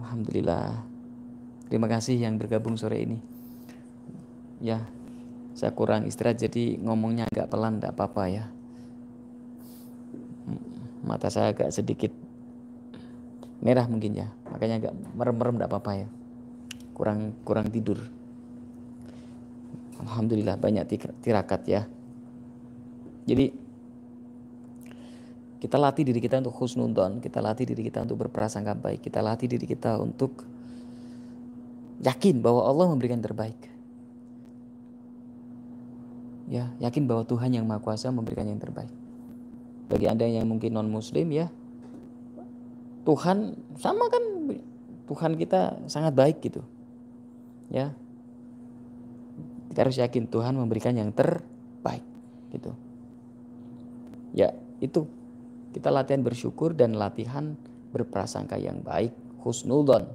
Alhamdulillah. 0.00 0.84
Terima 1.68 1.88
kasih 1.88 2.16
yang 2.16 2.40
bergabung 2.40 2.80
sore 2.80 3.04
ini. 3.04 3.18
Ya, 4.64 4.80
saya 5.52 5.76
kurang 5.76 6.08
istirahat 6.08 6.40
jadi 6.40 6.80
ngomongnya 6.80 7.28
agak 7.28 7.52
pelan, 7.52 7.76
tidak 7.76 8.00
apa-apa 8.00 8.22
ya. 8.32 8.44
Mata 11.04 11.28
saya 11.28 11.52
agak 11.52 11.68
sedikit 11.68 12.08
merah 13.60 13.84
mungkin 13.88 14.16
ya 14.16 14.28
makanya 14.48 14.88
agak 14.88 14.94
merem-merem 15.12 15.60
tidak 15.60 15.68
apa-apa 15.68 15.92
ya. 16.00 16.08
Kurang 16.96 17.36
kurang 17.44 17.68
tidur. 17.68 18.00
Alhamdulillah 20.00 20.56
banyak 20.56 20.88
tirakat 21.20 21.60
ya. 21.68 21.84
Jadi 23.28 23.52
kita 25.60 25.76
latih 25.76 26.08
diri 26.08 26.20
kita 26.20 26.40
untuk 26.40 26.56
husnudon 26.60 27.24
kita 27.24 27.40
latih 27.40 27.64
diri 27.64 27.88
kita 27.88 28.04
untuk 28.04 28.20
berprasangka 28.28 28.76
baik 28.76 29.00
kita 29.00 29.24
latih 29.24 29.48
diri 29.48 29.64
kita 29.64 29.96
untuk 29.96 30.44
yakin 32.04 32.44
bahwa 32.44 32.68
Allah 32.68 32.92
memberikan 32.92 33.16
terbaik 33.24 33.73
ya 36.48 36.68
yakin 36.80 37.08
bahwa 37.08 37.24
Tuhan 37.24 37.56
yang 37.56 37.64
Maha 37.64 37.80
Kuasa 37.80 38.12
memberikan 38.12 38.44
yang 38.44 38.60
terbaik 38.60 38.92
bagi 39.88 40.06
Anda 40.08 40.28
yang 40.28 40.48
mungkin 40.48 40.76
non 40.76 40.88
muslim 40.88 41.28
ya 41.32 41.48
Tuhan 43.04 43.52
sama 43.76 44.08
kan 44.08 44.24
Tuhan 45.04 45.36
kita 45.36 45.84
sangat 45.86 46.16
baik 46.16 46.40
gitu. 46.40 46.64
Ya. 47.68 47.92
Kita 49.68 49.84
harus 49.84 50.00
yakin 50.00 50.24
Tuhan 50.30 50.56
memberikan 50.56 50.96
yang 50.96 51.12
terbaik 51.12 52.04
gitu. 52.56 52.72
Ya, 54.32 54.56
itu 54.80 55.04
kita 55.76 55.92
latihan 55.92 56.24
bersyukur 56.24 56.72
dan 56.72 56.96
latihan 56.96 57.58
berprasangka 57.92 58.56
yang 58.56 58.80
baik, 58.80 59.12
husnudon. 59.44 60.08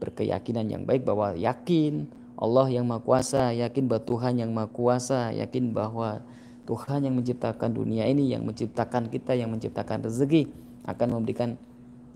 Berkeyakinan 0.00 0.70
yang 0.70 0.82
baik 0.86 1.04
bahwa 1.04 1.34
yakin 1.36 2.08
Allah 2.40 2.72
yang 2.72 2.88
Maha 2.88 3.04
Kuasa, 3.04 3.52
yakin 3.52 3.84
bahwa 3.84 4.02
Tuhan 4.08 4.34
yang 4.40 4.50
Maha 4.56 4.72
Kuasa, 4.72 5.28
yakin 5.36 5.76
bahwa 5.76 6.24
Tuhan 6.64 7.04
yang 7.04 7.12
menciptakan 7.20 7.76
dunia 7.76 8.08
ini, 8.08 8.32
yang 8.32 8.48
menciptakan 8.48 9.12
kita, 9.12 9.36
yang 9.36 9.52
menciptakan 9.52 10.08
rezeki 10.08 10.48
akan 10.88 11.20
memberikan 11.20 11.60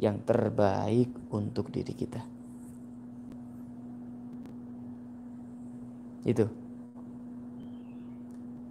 yang 0.01 0.25
terbaik 0.25 1.13
untuk 1.29 1.69
diri 1.69 1.93
kita. 1.93 2.25
Itu. 6.25 6.49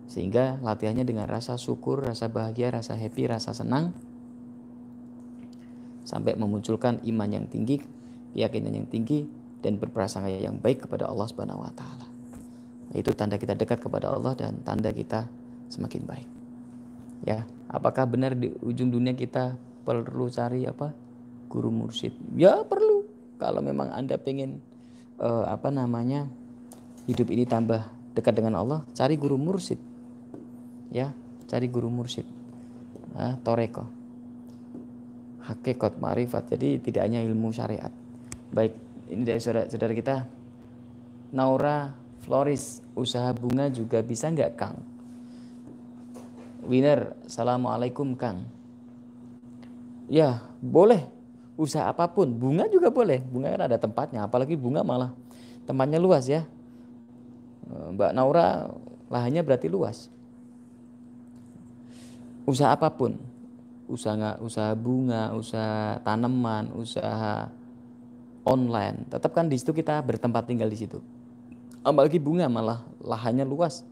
Sehingga 0.10 0.58
latihannya 0.58 1.06
dengan 1.06 1.30
rasa 1.30 1.62
syukur, 1.62 2.02
rasa 2.02 2.34
bahagia, 2.34 2.74
rasa 2.74 2.98
happy, 2.98 3.30
rasa 3.30 3.54
senang 3.54 3.94
sampai 6.02 6.34
memunculkan 6.34 6.98
iman 7.06 7.30
yang 7.30 7.46
tinggi, 7.46 7.78
keyakinan 8.34 8.74
yang 8.74 8.90
tinggi 8.90 9.43
dan 9.64 9.80
berprasangka 9.80 10.30
yang 10.30 10.60
baik 10.60 10.84
kepada 10.86 11.08
Allah 11.08 11.26
Subhanahu 11.32 11.64
wa 11.64 11.72
taala. 11.72 12.06
Itu 12.94 13.16
tanda 13.16 13.40
kita 13.40 13.58
dekat 13.58 13.82
kepada 13.82 14.14
Allah 14.14 14.36
dan 14.36 14.62
tanda 14.62 14.92
kita 14.94 15.26
semakin 15.72 16.04
baik. 16.06 16.30
Ya, 17.24 17.48
apakah 17.72 18.06
benar 18.06 18.36
di 18.36 18.52
ujung 18.62 18.92
dunia 18.92 19.16
kita 19.16 19.56
perlu 19.88 20.28
cari 20.28 20.68
apa? 20.68 20.92
Guru 21.48 21.72
mursyid. 21.72 22.14
Ya, 22.36 22.62
perlu. 22.68 23.08
Kalau 23.40 23.64
memang 23.64 23.90
Anda 23.96 24.20
pengen 24.20 24.60
uh, 25.18 25.48
apa 25.48 25.72
namanya? 25.72 26.28
hidup 27.04 27.28
ini 27.36 27.44
tambah 27.44 27.84
dekat 28.16 28.32
dengan 28.32 28.64
Allah, 28.64 28.80
cari 28.96 29.20
guru 29.20 29.36
mursyid. 29.36 29.80
Ya, 30.94 31.12
cari 31.50 31.68
guru 31.68 31.92
mursyid. 31.92 32.24
Nah, 33.18 33.36
toreko. 33.44 33.84
Hakikat 35.44 36.00
marifat. 36.00 36.48
Jadi 36.56 36.80
tidak 36.80 37.12
hanya 37.12 37.20
ilmu 37.26 37.52
syariat. 37.52 37.92
Baik, 38.56 38.72
ini 39.10 39.24
dari 39.26 39.40
saudara-saudara 39.40 39.94
kita. 39.96 40.16
Naura 41.34 41.92
Floris, 42.24 42.80
usaha 42.94 43.34
bunga 43.34 43.68
juga 43.68 44.00
bisa 44.06 44.30
nggak 44.30 44.52
Kang? 44.56 44.78
Winner, 46.64 47.12
Assalamualaikum 47.28 48.16
Kang. 48.16 48.48
Ya, 50.08 50.40
boleh. 50.64 51.04
Usaha 51.60 51.90
apa 51.92 52.08
pun, 52.10 52.32
bunga 52.34 52.66
juga 52.72 52.90
boleh. 52.90 53.20
Bunga 53.20 53.54
kan 53.54 53.64
ada 53.68 53.78
tempatnya, 53.78 54.26
apalagi 54.26 54.56
bunga 54.56 54.82
malah 54.82 55.12
tempatnya 55.68 56.00
luas 56.00 56.26
ya. 56.26 56.48
Eh, 57.68 57.88
Mbak 57.94 58.12
Naura 58.16 58.72
lahannya 59.12 59.42
berarti 59.44 59.68
luas. 59.68 60.08
Usaha 62.44 62.76
apa 62.76 62.92
pun, 62.92 63.16
usaha 63.88 64.36
usaha 64.44 64.72
bunga, 64.76 65.32
usaha 65.32 66.00
tanaman, 66.04 66.72
usaha 66.76 67.48
online, 68.44 69.08
tetap 69.08 69.32
kan 69.32 69.48
di 69.48 69.56
situ 69.56 69.72
kita 69.72 70.04
bertempat 70.04 70.48
tinggal 70.48 70.68
di 70.68 70.78
situ. 70.80 71.00
Apalagi 71.84 72.20
bunga 72.20 72.48
malah 72.48 72.84
lahannya 73.04 73.44
luas. 73.44 73.84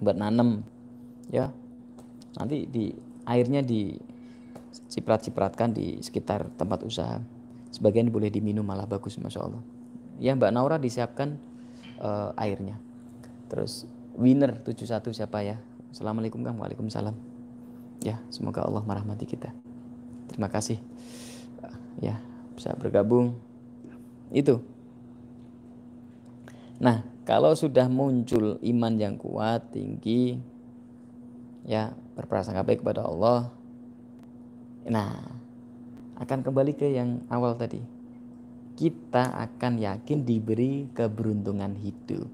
Buat 0.00 0.16
nanam 0.16 0.64
ya. 1.28 1.52
Nanti 2.36 2.64
di 2.64 2.92
airnya 3.28 3.60
di 3.60 3.92
ciprat-cipratkan 4.88 5.76
di 5.76 6.00
sekitar 6.00 6.48
tempat 6.56 6.84
usaha. 6.84 7.20
Sebagian 7.72 8.08
boleh 8.08 8.32
diminum 8.32 8.64
malah 8.64 8.88
bagus 8.88 9.16
masya 9.20 9.44
Allah. 9.48 9.62
Ya 10.20 10.32
Mbak 10.36 10.52
Naura 10.52 10.76
disiapkan 10.80 11.36
uh, 12.00 12.32
airnya. 12.36 12.76
Terus 13.48 13.84
winner 14.16 14.60
71 14.64 15.12
siapa 15.12 15.44
ya? 15.44 15.56
Assalamualaikum 15.92 16.40
Kang. 16.40 16.56
Waalaikumsalam. 16.56 17.16
Ya 18.00 18.16
semoga 18.32 18.64
Allah 18.64 18.80
merahmati 18.84 19.28
kita. 19.28 19.52
Terima 20.32 20.48
kasih. 20.48 20.80
Ya 22.00 22.16
bisa 22.54 22.76
bergabung. 22.76 23.36
Itu. 24.32 24.64
Nah 26.82 27.04
kalau 27.22 27.54
sudah 27.54 27.86
muncul 27.86 28.58
iman 28.60 28.94
yang 28.98 29.14
kuat 29.20 29.70
tinggi 29.70 30.40
ya 31.62 31.94
berprasangka 32.18 32.66
baik 32.66 32.82
kepada 32.82 33.06
Allah 33.06 33.54
nah 34.82 35.14
akan 36.18 36.42
kembali 36.42 36.72
ke 36.74 36.86
yang 36.90 37.22
awal 37.30 37.54
tadi. 37.58 37.82
Kita 38.72 39.36
akan 39.36 39.78
yakin 39.78 40.26
diberi 40.26 40.90
keberuntungan 40.90 41.76
hidup. 41.78 42.26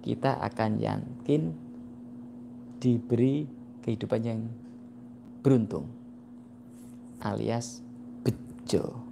Kita 0.00 0.40
akan 0.40 0.80
yakin 0.80 1.42
diberi 2.80 3.44
kehidupan 3.84 4.20
yang 4.24 4.40
beruntung 5.44 5.88
alias 7.20 7.84
bejo 8.24 9.09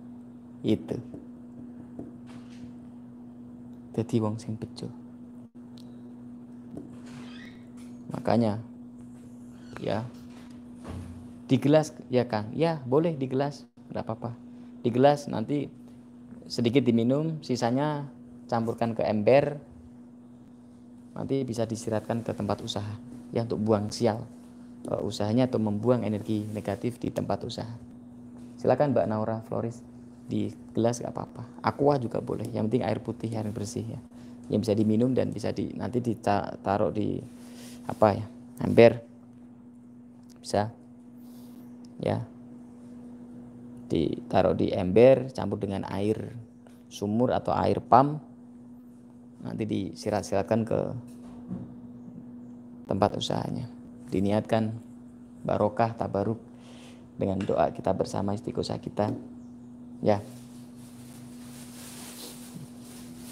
itu. 0.62 0.98
Jadi 3.98 4.14
wong 4.22 4.38
sing 4.38 4.54
bejo. 4.54 4.86
Makanya 8.14 8.62
ya 9.82 10.06
di 11.50 11.56
gelas 11.58 11.90
ya 12.06 12.30
Kang. 12.30 12.54
Ya 12.54 12.78
boleh 12.86 13.18
di 13.18 13.26
gelas. 13.26 13.66
Tidak 13.90 14.04
apa-apa. 14.04 14.38
Di 14.86 14.94
gelas 14.94 15.26
nanti 15.26 15.66
sedikit 16.46 16.86
diminum 16.86 17.42
sisanya 17.42 18.06
campurkan 18.46 18.94
ke 18.94 19.02
ember. 19.02 19.58
Nanti 21.18 21.42
bisa 21.42 21.66
disiratkan 21.66 22.22
ke 22.22 22.30
tempat 22.30 22.62
usaha. 22.62 22.94
Ya 23.34 23.42
untuk 23.42 23.58
buang 23.66 23.90
sial. 23.90 24.22
Uh, 24.86 25.02
usahanya 25.02 25.50
atau 25.50 25.58
membuang 25.58 26.06
energi 26.06 26.46
negatif 26.54 27.02
di 27.02 27.10
tempat 27.10 27.42
usaha. 27.42 27.74
Silakan 28.62 28.94
Mbak 28.94 29.06
Naura 29.10 29.42
Floris 29.50 29.82
di 30.28 30.52
gelas 30.76 31.00
gak 31.00 31.16
apa-apa. 31.16 31.42
Aqua 31.64 31.96
juga 31.96 32.20
boleh. 32.20 32.44
Yang 32.52 32.68
penting 32.68 32.84
air 32.84 33.00
putih 33.00 33.32
air 33.32 33.48
bersih 33.48 33.96
ya. 33.96 34.00
Yang 34.52 34.68
bisa 34.68 34.74
diminum 34.76 35.10
dan 35.16 35.32
bisa 35.32 35.50
di 35.56 35.72
nanti 35.72 36.04
ditaruh 36.04 36.92
di 36.92 37.16
apa 37.88 38.08
ya 38.12 38.26
ember. 38.60 39.00
Bisa. 40.44 40.68
Ya. 41.98 42.28
Ditaruh 43.88 44.52
di 44.52 44.68
ember 44.68 45.32
campur 45.32 45.56
dengan 45.56 45.88
air 45.88 46.36
sumur 46.92 47.32
atau 47.32 47.56
air 47.56 47.80
pam 47.80 48.20
nanti 49.40 49.64
disirat-siratkan 49.64 50.60
ke 50.68 50.80
tempat 52.84 53.16
usahanya. 53.16 53.64
Diniatkan 54.12 54.76
barokah 55.44 55.96
tabaruk 55.96 56.40
dengan 57.16 57.40
doa 57.40 57.72
kita 57.72 57.96
bersama 57.96 58.36
istiqosah 58.36 58.80
kita 58.80 59.12
ya. 60.02 60.22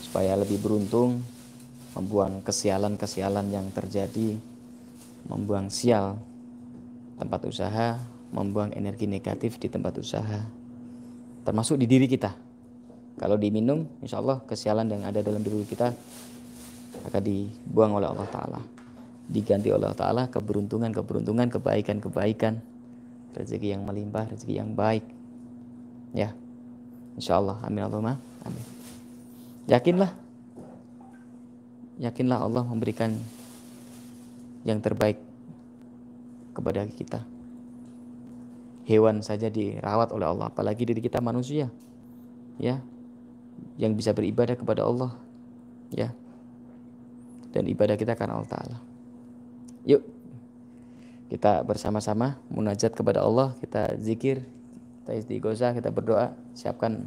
Supaya 0.03 0.39
lebih 0.39 0.63
beruntung 0.63 1.21
membuang 1.97 2.45
kesialan-kesialan 2.45 3.49
yang 3.49 3.73
terjadi 3.73 4.37
membuang 5.27 5.73
sial 5.73 6.21
tempat 7.17 7.41
usaha 7.49 7.97
membuang 8.31 8.77
energi 8.77 9.09
negatif 9.09 9.57
di 9.57 9.73
tempat 9.73 9.97
usaha 9.97 10.45
termasuk 11.47 11.81
di 11.81 11.87
diri 11.89 12.05
kita. 12.05 12.35
Kalau 13.17 13.41
diminum 13.41 13.89
insya 14.05 14.21
Allah 14.21 14.45
kesialan 14.45 14.93
yang 14.93 15.09
ada 15.09 15.25
dalam 15.25 15.41
diri 15.41 15.65
kita 15.65 15.89
akan 17.09 17.23
dibuang 17.23 17.97
oleh 17.97 18.13
Allah 18.13 18.29
Ta'ala. 18.29 18.61
Diganti 19.27 19.73
oleh 19.73 19.89
Allah 19.89 19.97
Ta'ala 19.97 20.23
keberuntungan 20.29 20.93
keberuntungan 20.93 21.49
kebaikan 21.49 21.97
kebaikan. 22.03 22.61
Rezeki 23.33 23.73
yang 23.73 23.89
melimpah 23.89 24.29
rezeki 24.29 24.55
yang 24.61 24.77
baik. 24.77 25.05
Ya 26.13 26.37
insya 27.17 27.41
Allah 27.41 27.59
amin 27.65 27.83
Allahumma. 27.83 28.15
Amin. 28.47 28.65
Yakinlah. 29.67 30.13
Yakinlah 31.99 32.39
Allah 32.39 32.63
memberikan 32.63 33.17
yang 34.63 34.79
terbaik 34.79 35.19
kepada 36.55 36.87
kita. 36.87 37.21
Hewan 38.87 39.19
saja 39.25 39.51
dirawat 39.51 40.15
oleh 40.15 40.31
Allah 40.31 40.47
apalagi 40.47 40.87
diri 40.87 41.03
kita 41.03 41.19
manusia 41.19 41.67
ya 42.63 42.79
yang 43.75 43.99
bisa 43.99 44.15
beribadah 44.15 44.55
kepada 44.55 44.87
Allah 44.87 45.11
ya 45.91 46.15
dan 47.51 47.67
ibadah 47.67 47.99
kita 47.99 48.15
karena 48.15 48.39
Allah 48.39 48.53
Ta'ala. 48.53 48.79
Yuk 49.83 50.07
kita 51.27 51.67
bersama-sama 51.67 52.39
munajat 52.47 52.95
kepada 52.95 53.27
Allah 53.27 53.59
kita 53.59 53.99
zikir 53.99 54.47
kita 55.07 55.23
istighosah 55.23 55.71
kita 55.71 55.95
berdoa 55.95 56.35
siapkan 56.59 57.07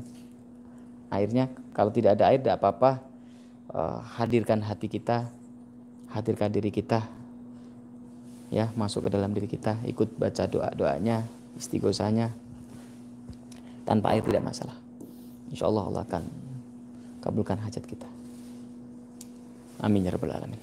airnya 1.12 1.52
kalau 1.76 1.92
tidak 1.92 2.16
ada 2.16 2.32
air 2.32 2.40
tidak 2.40 2.64
apa-apa 2.64 3.04
uh, 3.76 4.00
hadirkan 4.16 4.64
hati 4.64 4.88
kita 4.88 5.28
hadirkan 6.08 6.48
diri 6.48 6.72
kita 6.72 7.04
ya 8.56 8.72
masuk 8.80 9.06
ke 9.06 9.10
dalam 9.12 9.36
diri 9.36 9.52
kita 9.52 9.84
ikut 9.84 10.16
baca 10.16 10.48
doa 10.48 10.72
doanya 10.72 11.28
istighosahnya 11.60 12.32
tanpa 13.90 14.14
air 14.14 14.22
tidak 14.22 14.46
masalah. 14.46 14.78
Insya 15.50 15.66
Allah 15.66 15.90
Allah 15.90 16.04
akan 16.06 16.24
kabulkan 17.26 17.58
hajat 17.58 17.82
kita. 17.90 18.06
Amin 19.82 20.06
ya 20.06 20.14
rabbal 20.14 20.30
alamin. 20.30 20.62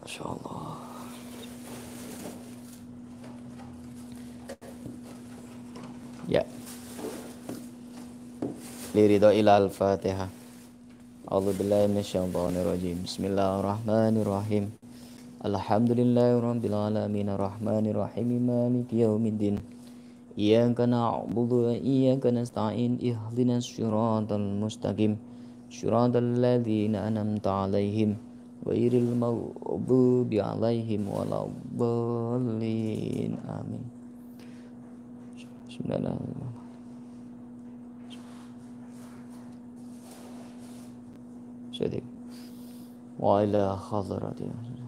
Masya 0.00 0.24
Allah. 0.24 0.72
Ya. 6.30 6.42
Liridho 9.00 9.32
ila 9.32 9.56
al-fatihah. 9.56 10.28
A'udhu 11.24 11.56
billahi 11.56 11.88
minasyaitonir 11.88 12.68
rajim. 12.68 13.00
Bismillahirrahmanirrahim. 13.00 14.76
Alhamdulillahi 15.40 16.36
rabbil 16.36 16.76
alamin. 16.76 17.32
Arrahmanir 17.32 17.96
rahim 17.96 18.44
maliki 18.44 19.00
yaumiddin 19.00 19.56
Iyyaka 20.36 20.84
na'budu 20.84 21.72
wa 21.72 21.80
iyyaka 21.80 22.28
nasta'in. 22.28 23.00
Ihdinas 23.00 23.72
siratal 23.72 24.60
mustaqim. 24.60 25.16
Siratal 25.72 26.36
ladzina 26.36 27.08
an'amta 27.08 27.72
'alaihim 27.72 28.20
ghairil 28.68 29.16
maghdubi 29.16 30.44
'alaihim 30.44 31.08
waladdallin. 31.08 33.32
Amin. 33.48 33.80
Bismillahirrahmanirrahim. 35.72 35.88
Sedih 35.88 36.49
جديد 41.80 42.02
وإلى 43.18 43.76
خضرة. 43.76 44.34
يعني 44.40 44.80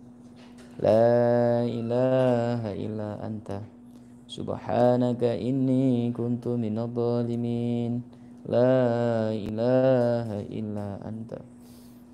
La 0.81 1.61
ilaha 1.61 2.73
illa 2.73 3.21
anta. 3.21 3.61
Subhanaka 4.25 5.37
inni 5.37 6.09
kuntu 6.17 6.57
minal 6.57 6.89
zalimin 6.89 8.01
La 8.49 9.29
ilaha 9.29 10.41
illa 10.49 10.97
anta. 11.05 11.37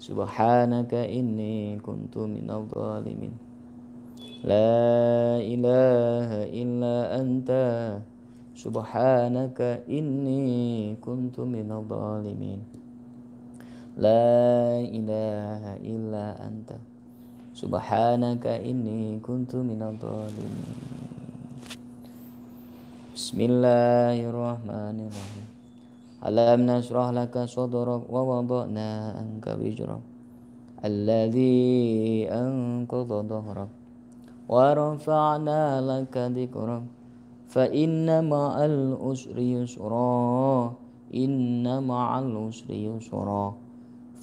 Subhanaka 0.04 1.08
inni 1.08 1.80
kuntu 1.80 2.28
minal 2.28 2.68
zalimin 2.68 3.32
La 4.44 5.40
ilaha 5.40 6.52
illa 6.52 7.16
anta. 7.16 7.64
سبحانك 8.54 9.60
إني 9.90 10.96
كنت 11.02 11.38
من 11.42 11.68
الظالمين. 11.72 12.60
لا 13.98 14.78
إله 14.82 15.64
إلا 15.82 16.26
أنت. 16.48 16.70
سبحانك 17.58 18.46
إني 18.46 19.20
كنت 19.26 19.54
من 19.58 19.82
الظالمين. 19.82 20.70
بسم 23.14 23.38
الله 23.42 24.18
الرحمن 24.30 24.98
الرحيم. 25.10 25.48
ألم 26.24 26.60
نشرح 26.66 27.08
لك 27.10 27.36
صدرك 27.46 28.04
ووضعنا 28.10 28.90
عنك 29.18 29.46
وجرك 29.60 30.04
الذي 30.86 32.30
أنقض 32.32 33.10
ظهرك 33.28 33.72
ورفعنا 34.50 35.62
لك 35.82 36.16
ذكرك. 36.18 37.03
فإن 37.54 38.10
مع 38.30 38.66
العسر 38.66 39.38
يسرا 39.38 40.74
إن 41.14 41.84
مع 41.86 42.20
العسر 42.20 42.70
يسرا. 42.74 43.54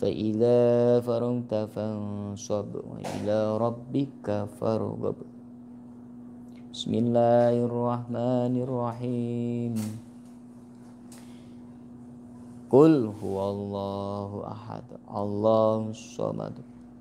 فإذا 0.02 1.00
فرغت 1.06 1.54
فانصب 1.54 2.70
وإلى 2.74 3.38
ربك 3.58 4.26
فارغب. 4.58 5.18
بسم 6.74 6.92
الله 6.94 7.54
الرحمن 7.70 8.54
الرحيم. 8.66 9.74
قل 12.70 12.94
هو 13.22 13.38
الله 13.50 14.30
أحد 14.46 14.86
الله 15.06 15.78
الصمد. 15.94 16.54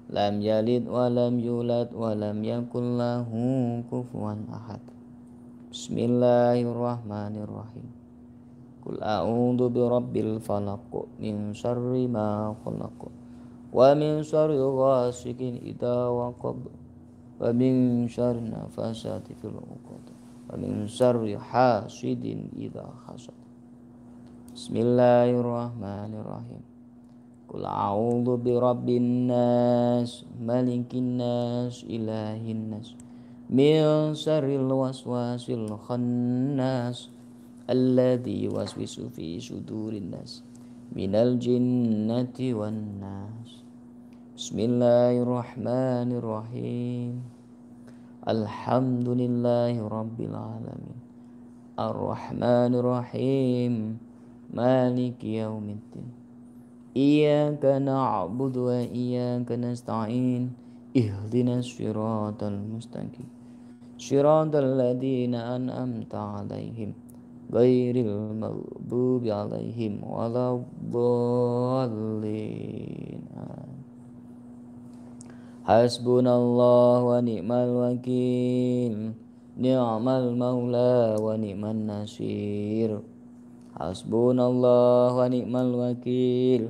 لم 0.09 0.35
يلد 0.41 0.83
ولم 0.89 1.33
يولد 1.39 1.89
ولم 1.93 2.37
يكن 2.43 2.85
له 2.97 3.29
كفوا 3.89 4.35
أحد. 4.53 4.98
Bismillahirrahmanirrahim 5.69 7.93
Qul 8.81 8.97
a'udhu 9.05 9.69
birabbil 9.69 10.41
falaq 10.41 10.81
min 11.21 11.53
syarri 11.53 12.09
ma 12.09 12.57
khalaq 12.65 12.97
wa 13.69 13.93
min 13.93 14.25
syarri 14.25 14.57
ghasikin 14.57 15.61
idza 15.61 16.09
waqab 16.09 16.73
wa 17.37 17.53
min 17.53 18.09
syarri 18.09 18.49
nafasati 18.49 19.37
fil 19.37 19.61
'uqad 19.61 20.09
wa 20.49 20.57
min 20.57 20.89
syarri 20.89 21.37
hasidin 21.37 22.49
idza 22.57 22.89
hasad 23.05 23.37
Bismillahirrahmanirrahim 24.57 26.65
Qul 27.45 27.61
a'udhu 27.61 28.41
birabbin 28.41 29.29
nas 29.29 30.25
malikin 30.33 31.21
nas 31.21 31.85
ilahin 31.85 32.73
nas 32.73 32.97
من 33.49 34.13
شر 34.13 34.45
الوسواس 34.45 35.49
الخناس 35.49 37.09
الذي 37.69 38.43
يوسوس 38.43 38.99
في 39.17 39.41
صدور 39.41 39.93
الناس 39.93 40.45
من 40.93 41.15
الجنة 41.15 42.37
والناس. 42.37 43.49
بسم 44.37 44.57
الله 44.59 45.13
الرحمن 45.25 46.09
الرحيم. 46.21 47.13
الحمد 48.29 49.07
لله 49.09 49.73
رب 49.81 50.17
العالمين. 50.21 50.99
الرحمن 51.79 52.71
الرحيم. 52.77 53.73
مالك 54.53 55.23
يوم 55.23 55.65
الدين. 55.69 56.09
إياك 56.97 57.65
نعبد 57.65 58.57
وإياك 58.57 59.49
نستعين. 59.51 60.53
اهدنا 60.97 61.59
الصراط 61.65 62.43
المستقيم. 62.43 63.38
صراط 63.99 64.55
الذين 64.55 65.35
أنعمت 65.35 66.15
عليهم 66.15 66.93
غير 67.53 67.95
المغضوب 67.95 69.23
عليهم 69.27 69.93
ولا 70.07 70.47
الضالين. 70.55 71.99
حسبنا 75.69 76.33
الله 76.41 76.97
ونعم 77.03 77.51
الوكيل. 77.51 78.93
نعم 79.59 80.05
المولى 80.09 81.15
ونعم 81.19 81.63
النصير. 81.65 82.89
حسبنا 83.77 84.43
الله 84.47 85.05
ونعم 85.19 85.53
الوكيل. 85.55 86.63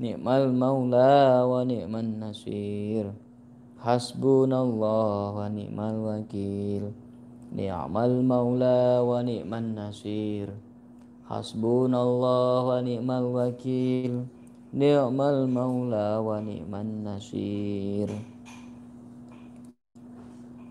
نعم 0.00 0.28
المولى 0.28 1.42
ونعم 1.50 1.94
النصير. 1.96 3.25
hasbunallah 3.86 5.30
wa 5.38 5.46
ni'mal 5.46 5.96
wakil 6.10 6.90
ni'mal 7.54 8.14
maula 8.30 8.98
wa 9.06 9.22
ni'man 9.22 9.78
nasir 9.78 10.50
hasbunallah 11.30 12.66
wa 12.66 12.78
ni'mal 12.82 13.26
wakil 13.30 14.26
ni'mal 14.74 15.38
maula 15.46 16.18
wa 16.18 16.42
ni'man 16.42 17.06
nasir 17.06 18.10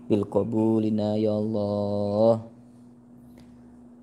bil 0.08 0.24
qabulina 0.28 1.16
ya 1.16 1.32
Allah 1.40 2.36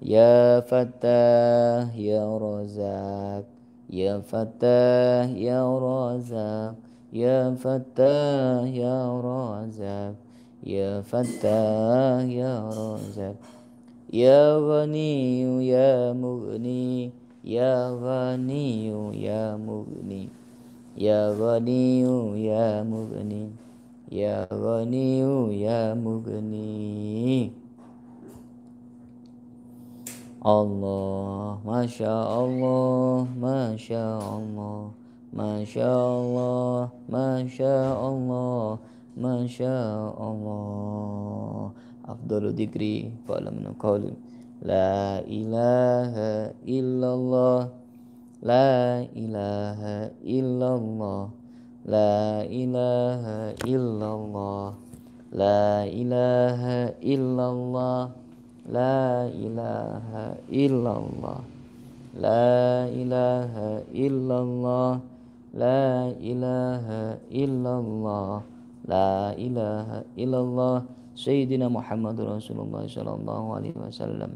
Ya 0.04 0.60
Fatah 0.68 1.94
Ya 1.96 2.26
Razak 2.28 3.46
Ya 3.88 4.20
Fatah 4.20 5.32
Ya 5.32 5.64
Razak 5.64 6.76
يا 7.14 7.54
فتاه 7.54 8.66
يا 8.66 9.22
رزاق 9.22 10.16
يا 10.66 11.02
فتاه 11.02 12.22
يا 12.26 12.70
رزاق 12.74 13.36
يا 14.14 14.58
غني 14.58 15.68
يا 15.68 16.14
مغني 16.14 17.12
يا 17.46 17.94
غني 17.94 18.90
يا 19.22 19.58
مغني. 19.58 20.30
يا 20.98 21.22
غني 21.38 22.02
يا 22.46 22.84
مغني 22.84 23.50
يا 24.12 24.48
غني 24.54 25.20
يا 25.62 25.94
مغني. 25.94 27.52
Allah 30.44 31.56
Masya 31.64 32.12
Allah 32.12 33.24
Masya 33.40 34.20
Allah 34.20 34.92
Masya 34.92 35.03
ما 35.34 35.66
شاء 35.66 36.06
الله 36.22 36.90
ما 37.10 37.48
شاء 37.50 37.98
الله 37.98 38.78
ما 39.18 39.48
شاء 39.50 40.14
الله. 40.14 41.72
أفضل 42.06 42.44
ذكري 42.54 43.12
فلم 43.28 43.56
نقول 43.66 44.14
لا 44.62 45.20
إله 45.26 46.14
إلا 46.68 47.10
الله. 47.14 47.60
لا 48.44 49.02
إله 49.16 49.82
إلا 50.22 50.70
الله. 50.76 51.24
لا 51.86 52.44
إله 52.46 53.24
إلا 53.66 54.10
الله. 54.14 54.66
لا 55.34 55.84
إله 55.84 56.64
إلا 57.02 57.46
الله. 57.52 58.02
لا 58.70 59.28
إله 59.28 60.08
إلا 60.54 60.94
الله. 61.02 61.40
لا 62.22 62.86
إله 62.88 63.54
إلا 63.92 64.38
الله. 64.40 65.13
لا 65.54 66.10
إله 66.18 66.86
إلا 67.30 67.74
الله 67.78 68.32
لا 68.90 69.38
إله 69.38 69.88
إلا 70.18 70.40
الله 70.42 70.76
سيدنا 71.14 71.70
محمد 71.70 72.18
رسول 72.18 72.58
الله 72.66 72.90
صلى 72.90 73.14
الله 73.22 73.44
عليه 73.54 73.76
وسلم. 73.78 74.32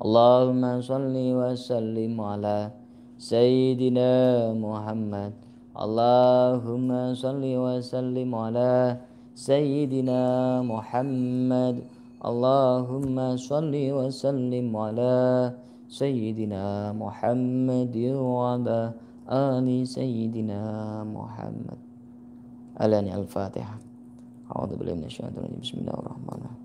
اللهم 0.00 0.62
صل 0.80 1.14
وسلم 1.14 2.14
على 2.16 2.72
سيدنا 3.20 4.12
محمد. 4.56 5.32
اللهم 5.76 6.90
صل 7.12 7.44
وسلم 7.44 8.30
على 8.34 8.96
سيدنا 9.36 10.22
محمد. 10.64 11.76
اللهم 12.24 13.16
صل 13.36 13.74
وسلم 13.76 14.68
على 14.72 15.16
سيدنا 15.92 16.96
محمد 16.96 17.96
وعلى 18.16 18.80
آل 19.24 19.88
سيدنا 19.88 20.60
محمد. 21.08 21.80
آلآن 22.76 23.08
الفاتحة. 23.08 23.76
أعوذ 24.52 24.76
بالله 24.76 24.94
من 25.00 25.08
الشيطان 25.08 25.32
الرجيم. 25.32 25.60
بسم 25.64 25.76
الله 25.80 25.96
الرحمن 25.96 26.28
الرحيم. 26.28 26.62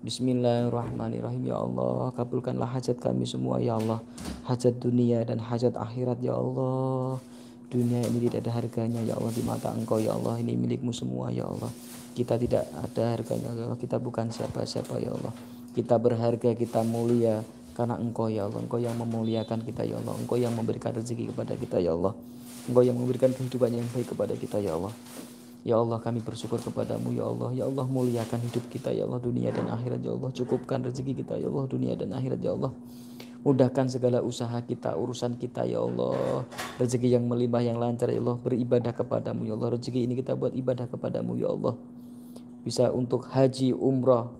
Bismillahirrahmanirrahim 0.00 1.52
ya 1.52 1.60
Allah 1.60 2.08
kabulkanlah 2.16 2.64
hajat 2.64 2.96
kami 2.96 3.28
semua 3.28 3.60
ya 3.60 3.76
Allah 3.76 4.00
hajat 4.48 4.80
dunia 4.80 5.20
dan 5.28 5.36
hajat 5.36 5.76
akhirat 5.76 6.24
ya 6.24 6.32
Allah 6.32 7.20
dunia 7.68 8.08
ini 8.08 8.24
tidak 8.24 8.48
ada 8.48 8.56
harganya 8.56 9.04
ya 9.04 9.20
Allah 9.20 9.36
di 9.36 9.44
mata 9.44 9.68
engkau 9.68 10.00
ya 10.00 10.16
Allah 10.16 10.40
ini 10.40 10.56
milikmu 10.56 10.96
semua 10.96 11.28
ya 11.28 11.44
Allah 11.44 11.68
kita 12.16 12.40
tidak 12.40 12.64
ada 12.72 13.20
harganya 13.20 13.52
ya 13.52 13.68
Allah 13.68 13.76
kita 13.76 14.00
bukan 14.00 14.32
siapa-siapa 14.32 14.96
ya 14.96 15.12
Allah 15.12 15.36
kita 15.76 16.00
berharga 16.00 16.56
kita 16.56 16.80
mulia 16.88 17.44
karena 17.76 18.00
engkau 18.00 18.32
ya 18.32 18.48
Allah 18.48 18.64
engkau 18.64 18.80
yang 18.80 18.96
memuliakan 18.96 19.60
kita 19.60 19.84
ya 19.84 20.00
Allah 20.00 20.16
engkau 20.16 20.40
yang 20.40 20.56
memberikan 20.56 20.96
rezeki 20.96 21.36
kepada 21.36 21.52
kita 21.60 21.84
ya 21.84 21.92
Allah 21.92 22.16
engkau 22.64 22.80
yang 22.80 22.96
memberikan 22.96 23.28
kehidupan 23.36 23.76
yang 23.76 23.84
baik 23.92 24.08
kepada 24.08 24.32
kita 24.40 24.56
ya 24.56 24.72
Allah 24.80 24.96
Ya 25.62 25.78
Allah 25.78 26.02
kami 26.02 26.18
bersyukur 26.18 26.58
kepadamu 26.58 27.14
ya 27.14 27.26
Allah. 27.30 27.50
Ya 27.54 27.64
Allah 27.70 27.86
muliakan 27.86 28.42
hidup 28.42 28.66
kita 28.66 28.90
ya 28.90 29.06
Allah 29.06 29.22
dunia 29.22 29.54
dan 29.54 29.70
akhirat 29.70 30.02
ya 30.02 30.10
Allah. 30.10 30.30
Cukupkan 30.34 30.82
rezeki 30.82 31.22
kita 31.22 31.38
ya 31.38 31.46
Allah 31.46 31.66
dunia 31.70 31.94
dan 31.94 32.10
akhirat 32.10 32.40
ya 32.42 32.52
Allah. 32.58 32.74
Mudahkan 33.42 33.90
segala 33.90 34.22
usaha 34.22 34.54
kita, 34.62 34.94
urusan 34.94 35.38
kita 35.38 35.66
ya 35.66 35.82
Allah. 35.82 36.46
Rezeki 36.82 37.14
yang 37.14 37.26
melimpah 37.30 37.62
yang 37.62 37.78
lancar 37.78 38.10
ya 38.10 38.18
Allah. 38.18 38.38
Beribadah 38.42 38.90
kepadamu 38.90 39.46
ya 39.46 39.54
Allah. 39.54 39.78
Rezeki 39.78 40.00
ini 40.02 40.18
kita 40.18 40.34
buat 40.34 40.50
ibadah 40.50 40.90
kepadamu 40.90 41.38
ya 41.38 41.50
Allah. 41.54 41.78
Bisa 42.62 42.90
untuk 42.94 43.26
haji, 43.30 43.74
umrah, 43.74 44.30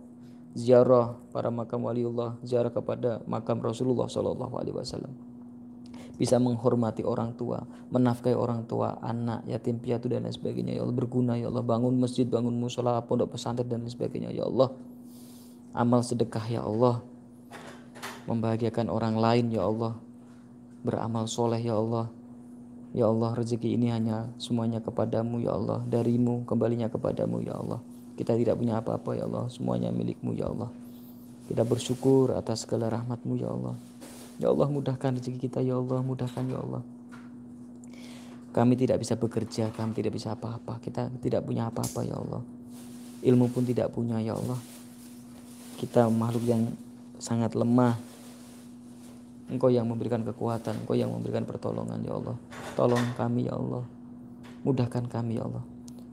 ziarah 0.53 1.17
para 1.33 1.49
makam 1.49 1.81
waliullah 1.89 2.37
Ziarah 2.45 2.73
kepada 2.73 3.25
makam 3.25 3.61
Rasulullah 3.61 4.09
Sallallahu 4.09 4.55
Alaihi 4.61 4.77
Wasallam 4.77 5.32
bisa 6.23 6.39
menghormati 6.39 7.03
orang 7.03 7.35
tua, 7.35 7.67
menafkahi 7.91 8.39
orang 8.39 8.63
tua, 8.71 8.95
anak, 9.03 9.43
yatim 9.51 9.83
piatu 9.83 10.07
dan 10.07 10.23
lain 10.23 10.31
sebagainya. 10.31 10.79
Ya 10.79 10.87
Allah 10.87 10.95
berguna 10.95 11.35
ya 11.35 11.51
Allah. 11.51 11.67
Bangun 11.67 11.99
masjid, 11.99 12.23
bangun 12.23 12.55
musola, 12.55 13.03
pondok 13.03 13.35
pesantren 13.35 13.67
dan 13.67 13.83
lain 13.83 13.91
sebagainya. 13.91 14.31
Ya 14.31 14.47
Allah. 14.47 14.71
Amal 15.75 16.07
sedekah 16.07 16.47
ya 16.47 16.63
Allah. 16.63 17.03
Membahagiakan 18.31 18.87
orang 18.87 19.19
lain 19.19 19.51
ya 19.51 19.67
Allah. 19.67 19.99
Beramal 20.87 21.27
soleh 21.27 21.59
ya 21.59 21.75
Allah. 21.75 22.07
Ya 22.95 23.11
Allah 23.11 23.35
rezeki 23.35 23.75
ini 23.75 23.91
hanya 23.91 24.31
semuanya 24.39 24.79
kepadamu 24.79 25.43
ya 25.43 25.59
Allah. 25.59 25.83
Darimu 25.91 26.47
kembalinya 26.47 26.87
kepadamu 26.87 27.43
ya 27.43 27.59
Allah. 27.59 27.83
Kita 28.15 28.39
tidak 28.39 28.63
punya 28.63 28.79
apa-apa 28.79 29.19
ya 29.19 29.27
Allah. 29.27 29.51
Semuanya 29.51 29.91
milikmu 29.91 30.39
ya 30.39 30.47
Allah. 30.47 30.71
Kita 31.51 31.67
bersyukur 31.67 32.31
atas 32.39 32.63
segala 32.63 32.95
rahmatmu 32.95 33.35
ya 33.43 33.51
Allah 33.51 33.75
Ya 34.43 34.51
Allah 34.51 34.67
mudahkan 34.67 35.23
rezeki 35.23 35.39
kita 35.47 35.63
ya 35.63 35.79
Allah 35.79 36.03
mudahkan 36.03 36.43
ya 36.51 36.59
Allah. 36.59 36.83
Kami 38.51 38.75
tidak 38.75 38.99
bisa 38.99 39.15
bekerja 39.15 39.71
kami 39.71 39.95
tidak 39.95 40.19
bisa 40.19 40.35
apa-apa. 40.35 40.83
Kita 40.83 41.15
tidak 41.23 41.47
punya 41.47 41.71
apa-apa 41.71 42.03
ya 42.03 42.19
Allah. 42.19 42.43
Ilmu 43.23 43.55
pun 43.55 43.63
tidak 43.63 43.95
punya 43.95 44.19
ya 44.19 44.35
Allah. 44.35 44.59
Kita 45.79 46.11
makhluk 46.11 46.43
yang 46.43 46.75
sangat 47.23 47.55
lemah. 47.55 47.95
Engkau 49.47 49.71
yang 49.71 49.87
memberikan 49.87 50.27
kekuatan 50.27 50.75
Engkau 50.83 50.99
yang 50.99 51.15
memberikan 51.15 51.47
pertolongan 51.47 52.03
ya 52.03 52.19
Allah. 52.19 52.35
Tolong 52.75 53.15
kami 53.15 53.47
ya 53.47 53.55
Allah. 53.55 53.87
Mudahkan 54.67 55.07
kami 55.07 55.39
ya 55.39 55.47
Allah. 55.47 55.65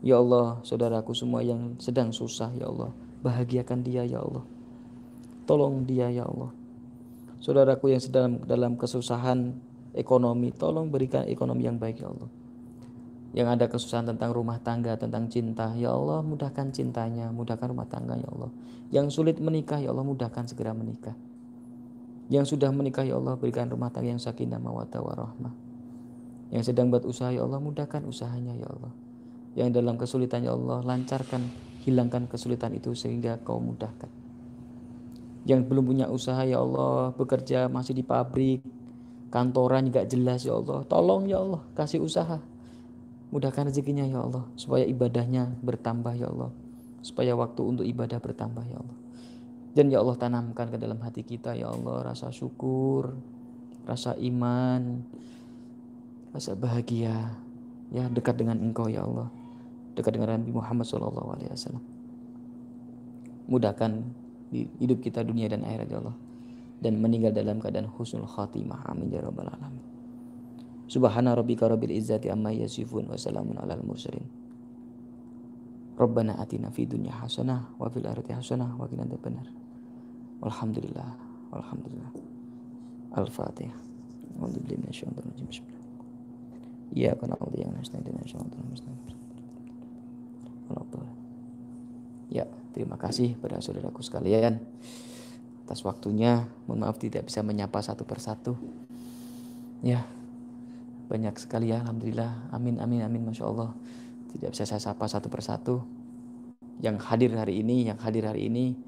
Ya 0.06 0.15
Allah 0.22 0.62
saudaraku 0.62 1.18
semua 1.18 1.42
yang 1.42 1.82
sedang 1.82 2.13
susah 2.13 2.54
ya 2.54 2.70
Allah. 2.70 2.94
Bahagiakan 3.26 3.82
dia 3.82 4.06
ya 4.06 4.22
Allah. 4.22 4.46
Tolong 5.50 5.82
dia 5.82 6.13
ya 6.13 6.30
Allah 6.30 6.59
saudaraku 7.39 7.95
yang 7.95 8.04
sedang 8.04 8.43
dalam 8.43 8.75
kesusahan 8.75 9.56
ekonomi, 9.95 10.52
tolong 10.52 10.91
berikan 10.91 11.25
ekonomi 11.25 11.65
yang 11.65 11.80
baik 11.80 12.04
ya 12.04 12.12
Allah. 12.12 12.30
Yang 13.30 13.47
ada 13.54 13.65
kesusahan 13.69 14.06
tentang 14.10 14.34
rumah 14.34 14.58
tangga, 14.60 14.97
tentang 14.97 15.30
cinta, 15.30 15.71
ya 15.78 15.93
Allah 15.93 16.25
mudahkan 16.25 16.73
cintanya, 16.73 17.30
mudahkan 17.30 17.69
rumah 17.69 17.86
tangga 17.86 18.17
ya 18.17 18.30
Allah. 18.30 18.52
Yang 18.89 19.21
sulit 19.21 19.38
menikah 19.38 19.78
ya 19.78 19.93
Allah 19.93 20.06
mudahkan 20.06 20.49
segera 20.49 20.73
menikah. 20.73 21.13
Yang 22.30 22.58
sudah 22.58 22.73
menikah 22.73 23.06
ya 23.06 23.17
Allah 23.17 23.38
berikan 23.38 23.69
rumah 23.69 23.93
tangga 23.93 24.17
yang 24.17 24.21
sakinah 24.21 24.58
mawaddah 24.58 25.02
warahmah. 25.02 25.54
Yang 26.49 26.73
sedang 26.73 26.89
buat 26.89 27.06
usaha 27.06 27.30
ya 27.30 27.45
Allah 27.45 27.62
mudahkan 27.62 28.02
usahanya 28.02 28.58
ya 28.58 28.65
Allah. 28.65 28.93
Yang 29.54 29.69
dalam 29.78 29.95
kesulitan 30.02 30.41
ya 30.41 30.58
Allah 30.58 30.82
lancarkan, 30.82 31.45
hilangkan 31.86 32.25
kesulitan 32.25 32.73
itu 32.73 32.97
sehingga 32.97 33.38
kau 33.45 33.62
mudahkan 33.62 34.29
yang 35.47 35.63
belum 35.63 35.88
punya 35.88 36.06
usaha 36.12 36.43
ya 36.43 36.60
Allah 36.60 37.15
bekerja 37.15 37.71
masih 37.71 37.95
di 37.95 38.04
pabrik 38.04 38.60
kantoran 39.30 39.88
nggak 39.88 40.10
jelas 40.10 40.43
ya 40.43 40.58
Allah. 40.58 40.84
Tolong 40.89 41.30
ya 41.30 41.39
Allah 41.39 41.62
kasih 41.78 42.02
usaha. 42.04 42.41
Mudahkan 43.30 43.69
rezekinya 43.69 44.04
ya 44.10 44.25
Allah 44.25 44.43
supaya 44.58 44.84
ibadahnya 44.84 45.54
bertambah 45.62 46.13
ya 46.17 46.28
Allah. 46.28 46.52
Supaya 47.06 47.38
waktu 47.38 47.62
untuk 47.62 47.86
ibadah 47.86 48.19
bertambah 48.19 48.65
ya 48.67 48.78
Allah. 48.82 48.97
Dan 49.71 49.93
ya 49.93 50.02
Allah 50.02 50.17
tanamkan 50.17 50.67
ke 50.73 50.78
dalam 50.82 50.97
hati 50.99 51.21
kita 51.21 51.54
ya 51.54 51.69
Allah 51.69 52.12
rasa 52.12 52.34
syukur 52.34 53.13
rasa 53.86 54.13
iman 54.21 55.02
rasa 56.30 56.54
bahagia 56.54 57.34
ya 57.89 58.06
dekat 58.10 58.38
dengan 58.41 58.60
engkau 58.60 58.89
ya 58.89 59.06
Allah. 59.06 59.30
Dekat 59.93 60.15
dengan 60.15 60.36
Nabi 60.36 60.52
Muhammad 60.52 60.86
SAW 60.88 61.80
mudahkan 63.49 64.06
di 64.50 64.66
hidup 64.82 65.02
kita 65.02 65.22
dunia 65.22 65.50
dan 65.50 65.64
akhirat 65.64 65.88
ya 65.90 65.98
Allah. 66.02 66.18
Dan 66.80 67.04
meninggal 67.04 67.36
dalam 67.36 67.60
keadaan 67.60 67.92
husnul 67.92 68.26
khatimah. 68.26 68.88
Amin 68.90 69.12
ya 69.12 69.22
rabbal 69.22 69.48
alamin. 69.48 69.84
Subhana 70.90 71.38
rabbika 71.38 71.70
rabbil 71.70 71.94
izzati 71.94 72.34
amma 72.34 72.50
yasifun 72.50 73.06
wa 73.06 73.20
salamun 73.20 73.62
alal 73.62 73.84
mursalin. 73.86 74.26
Rabbana 76.00 76.40
atina 76.40 76.72
fid 76.72 76.96
dunya 76.96 77.12
hasanah 77.12 77.76
wa 77.76 77.92
fil 77.92 78.08
akhirati 78.08 78.32
hasanah 78.32 78.72
wa 78.80 78.88
qina 78.88 79.04
adzabannar. 79.04 79.52
Walhamdulillah 80.40 81.10
walhamdulillah. 81.52 82.12
Al-fatihah. 83.20 83.76
A'udzu 84.40 84.64
billahi 84.64 84.88
rajim. 84.88 85.68
Nasta'in. 86.96 88.08
Ya, 92.30 92.46
terima 92.80 92.96
kasih 92.96 93.36
pada 93.36 93.60
saudaraku 93.60 94.00
sekalian 94.00 94.63
atas 95.68 95.84
waktunya. 95.84 96.48
Mohon 96.63 96.88
maaf 96.88 96.96
tidak 96.96 97.28
bisa 97.28 97.44
menyapa 97.44 97.84
satu 97.84 98.08
persatu. 98.08 98.56
Ya, 99.84 100.08
banyak 101.12 101.36
sekali 101.36 101.76
ya, 101.76 101.84
alhamdulillah. 101.84 102.56
Amin, 102.56 102.80
amin, 102.80 103.04
amin, 103.04 103.28
masya 103.28 103.52
Allah. 103.52 103.76
Tidak 104.32 104.56
bisa 104.56 104.63
saya 104.63 104.80
sapa 104.80 105.12
satu 105.12 105.28
persatu. 105.28 105.84
Yang 106.80 107.04
hadir 107.12 107.36
hari 107.36 107.60
ini, 107.60 107.92
yang 107.92 108.00
hadir 108.00 108.24
hari 108.24 108.48
ini, 108.48 108.80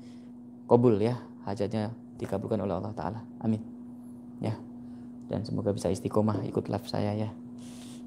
kobul 0.72 0.96
ya, 0.96 1.20
hajatnya 1.44 1.92
dikabulkan 2.16 2.64
oleh 2.64 2.80
Allah 2.80 2.96
Taala. 2.96 3.20
Amin. 3.44 3.60
Ya, 4.40 4.56
dan 5.28 5.44
semoga 5.44 5.76
bisa 5.76 5.92
istiqomah 5.92 6.48
ikut 6.48 6.72
live 6.72 6.88
saya 6.88 7.12
ya. 7.12 7.30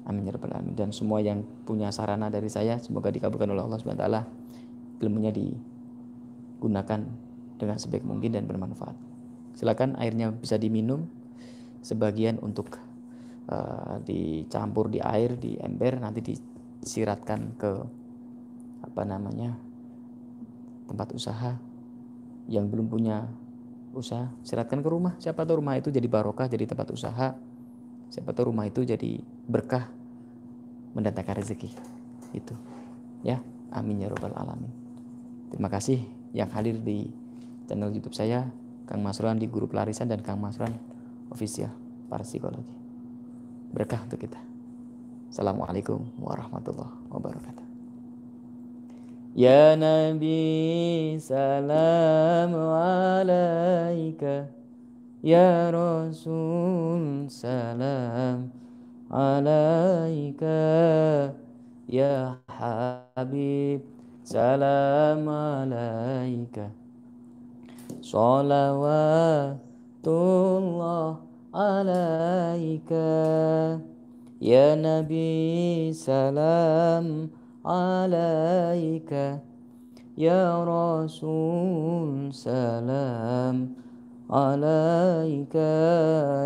Amin 0.09 0.25
ya 0.25 0.33
rabbal 0.33 0.53
alamin. 0.53 0.73
Dan 0.73 0.89
semua 0.89 1.21
yang 1.21 1.45
punya 1.65 1.89
sarana 1.93 2.29
dari 2.33 2.49
saya 2.49 2.77
semoga 2.81 3.09
dikabulkan 3.09 3.49
oleh 3.49 3.61
Allah 3.65 3.77
Subhanahu 3.81 3.97
wa 3.97 4.03
taala 4.05 4.21
ilmunya 5.01 5.33
digunakan 6.55 7.03
dengan 7.55 7.77
sebaik 7.79 8.03
mungkin 8.03 8.35
dan 8.35 8.47
bermanfaat. 8.47 8.95
Silakan 9.55 9.95
airnya 9.99 10.31
bisa 10.31 10.59
diminum, 10.59 11.07
sebagian 11.79 12.41
untuk 12.43 12.75
uh, 13.47 14.01
dicampur 14.03 14.91
di 14.91 14.99
air 14.99 15.37
di 15.39 15.55
ember 15.61 16.01
nanti 16.01 16.35
disiratkan 16.81 17.55
ke 17.55 17.71
apa 18.85 19.01
namanya 19.05 19.55
tempat 20.85 21.09
usaha 21.15 21.57
yang 22.49 22.69
belum 22.69 22.89
punya 22.89 23.25
usaha. 23.95 24.27
Siratkan 24.43 24.83
ke 24.83 24.89
rumah. 24.91 25.15
Siapa 25.17 25.47
tahu 25.47 25.63
rumah 25.63 25.79
itu 25.79 25.89
jadi 25.89 26.05
barokah 26.05 26.51
jadi 26.51 26.67
tempat 26.67 26.91
usaha. 26.91 27.33
Siapa 28.11 28.31
tahu 28.35 28.53
rumah 28.53 28.67
itu 28.69 28.85
jadi 28.85 29.17
berkah 29.49 29.89
mendatangkan 30.93 31.41
rezeki. 31.41 31.71
Itu. 32.35 32.53
Ya. 33.25 33.41
Amin 33.73 33.99
ya 33.99 34.07
robbal 34.07 34.31
alamin. 34.37 34.71
Terima 35.51 35.67
kasih 35.67 35.99
yang 36.35 36.51
hadir 36.51 36.75
di 36.75 37.07
channel 37.63 37.95
YouTube 37.95 38.11
saya, 38.11 38.51
Kang 38.83 38.99
Masruan 38.99 39.39
di 39.39 39.47
Guru 39.47 39.71
Pelarisan 39.71 40.11
dan 40.11 40.19
Kang 40.19 40.43
Masruan 40.43 40.75
Official 41.31 41.71
para 42.11 42.27
psikologi. 42.27 42.75
Berkah 43.71 44.03
untuk 44.03 44.19
kita. 44.19 44.37
Assalamualaikum 45.31 46.03
warahmatullahi 46.19 46.91
wabarakatuh. 47.07 47.65
Ya 49.35 49.75
Nabi 49.75 51.15
salam 51.19 52.55
alaika 52.55 54.47
Ya 55.19 55.71
Rasul 55.75 57.27
salam 57.27 58.47
alaika 59.11 60.55
Ya 61.91 62.39
Habib 62.47 63.94
سلام 64.25 65.29
عليك 65.29 66.57
صلوات 68.01 69.57
الله 70.07 71.15
عليك 71.53 72.91
يا 74.41 74.67
نبي 74.81 75.93
سلام 75.93 77.29
عليك 77.65 79.11
يا 80.17 80.43
رسول 80.65 82.33
سلام 82.33 83.57
عليك 84.29 85.55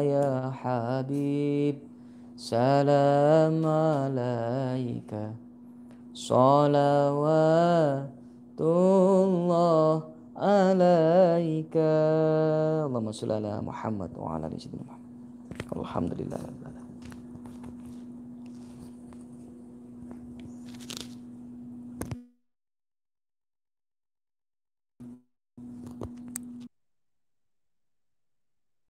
يا 0.03 0.51
حبيب 0.51 1.75
سلام 2.35 3.65
عليك 3.65 5.11
صلوات 6.19 8.11
الله 8.59 9.93
عليك. 10.35 11.75
اللهم 12.87 13.07
صل 13.15 13.31
على 13.31 13.53
محمد 13.63 14.11
وعلى 14.19 14.51
آل 14.51 14.59
محمد. 14.59 15.07
الحمد 15.79 16.11
لله 16.19 16.39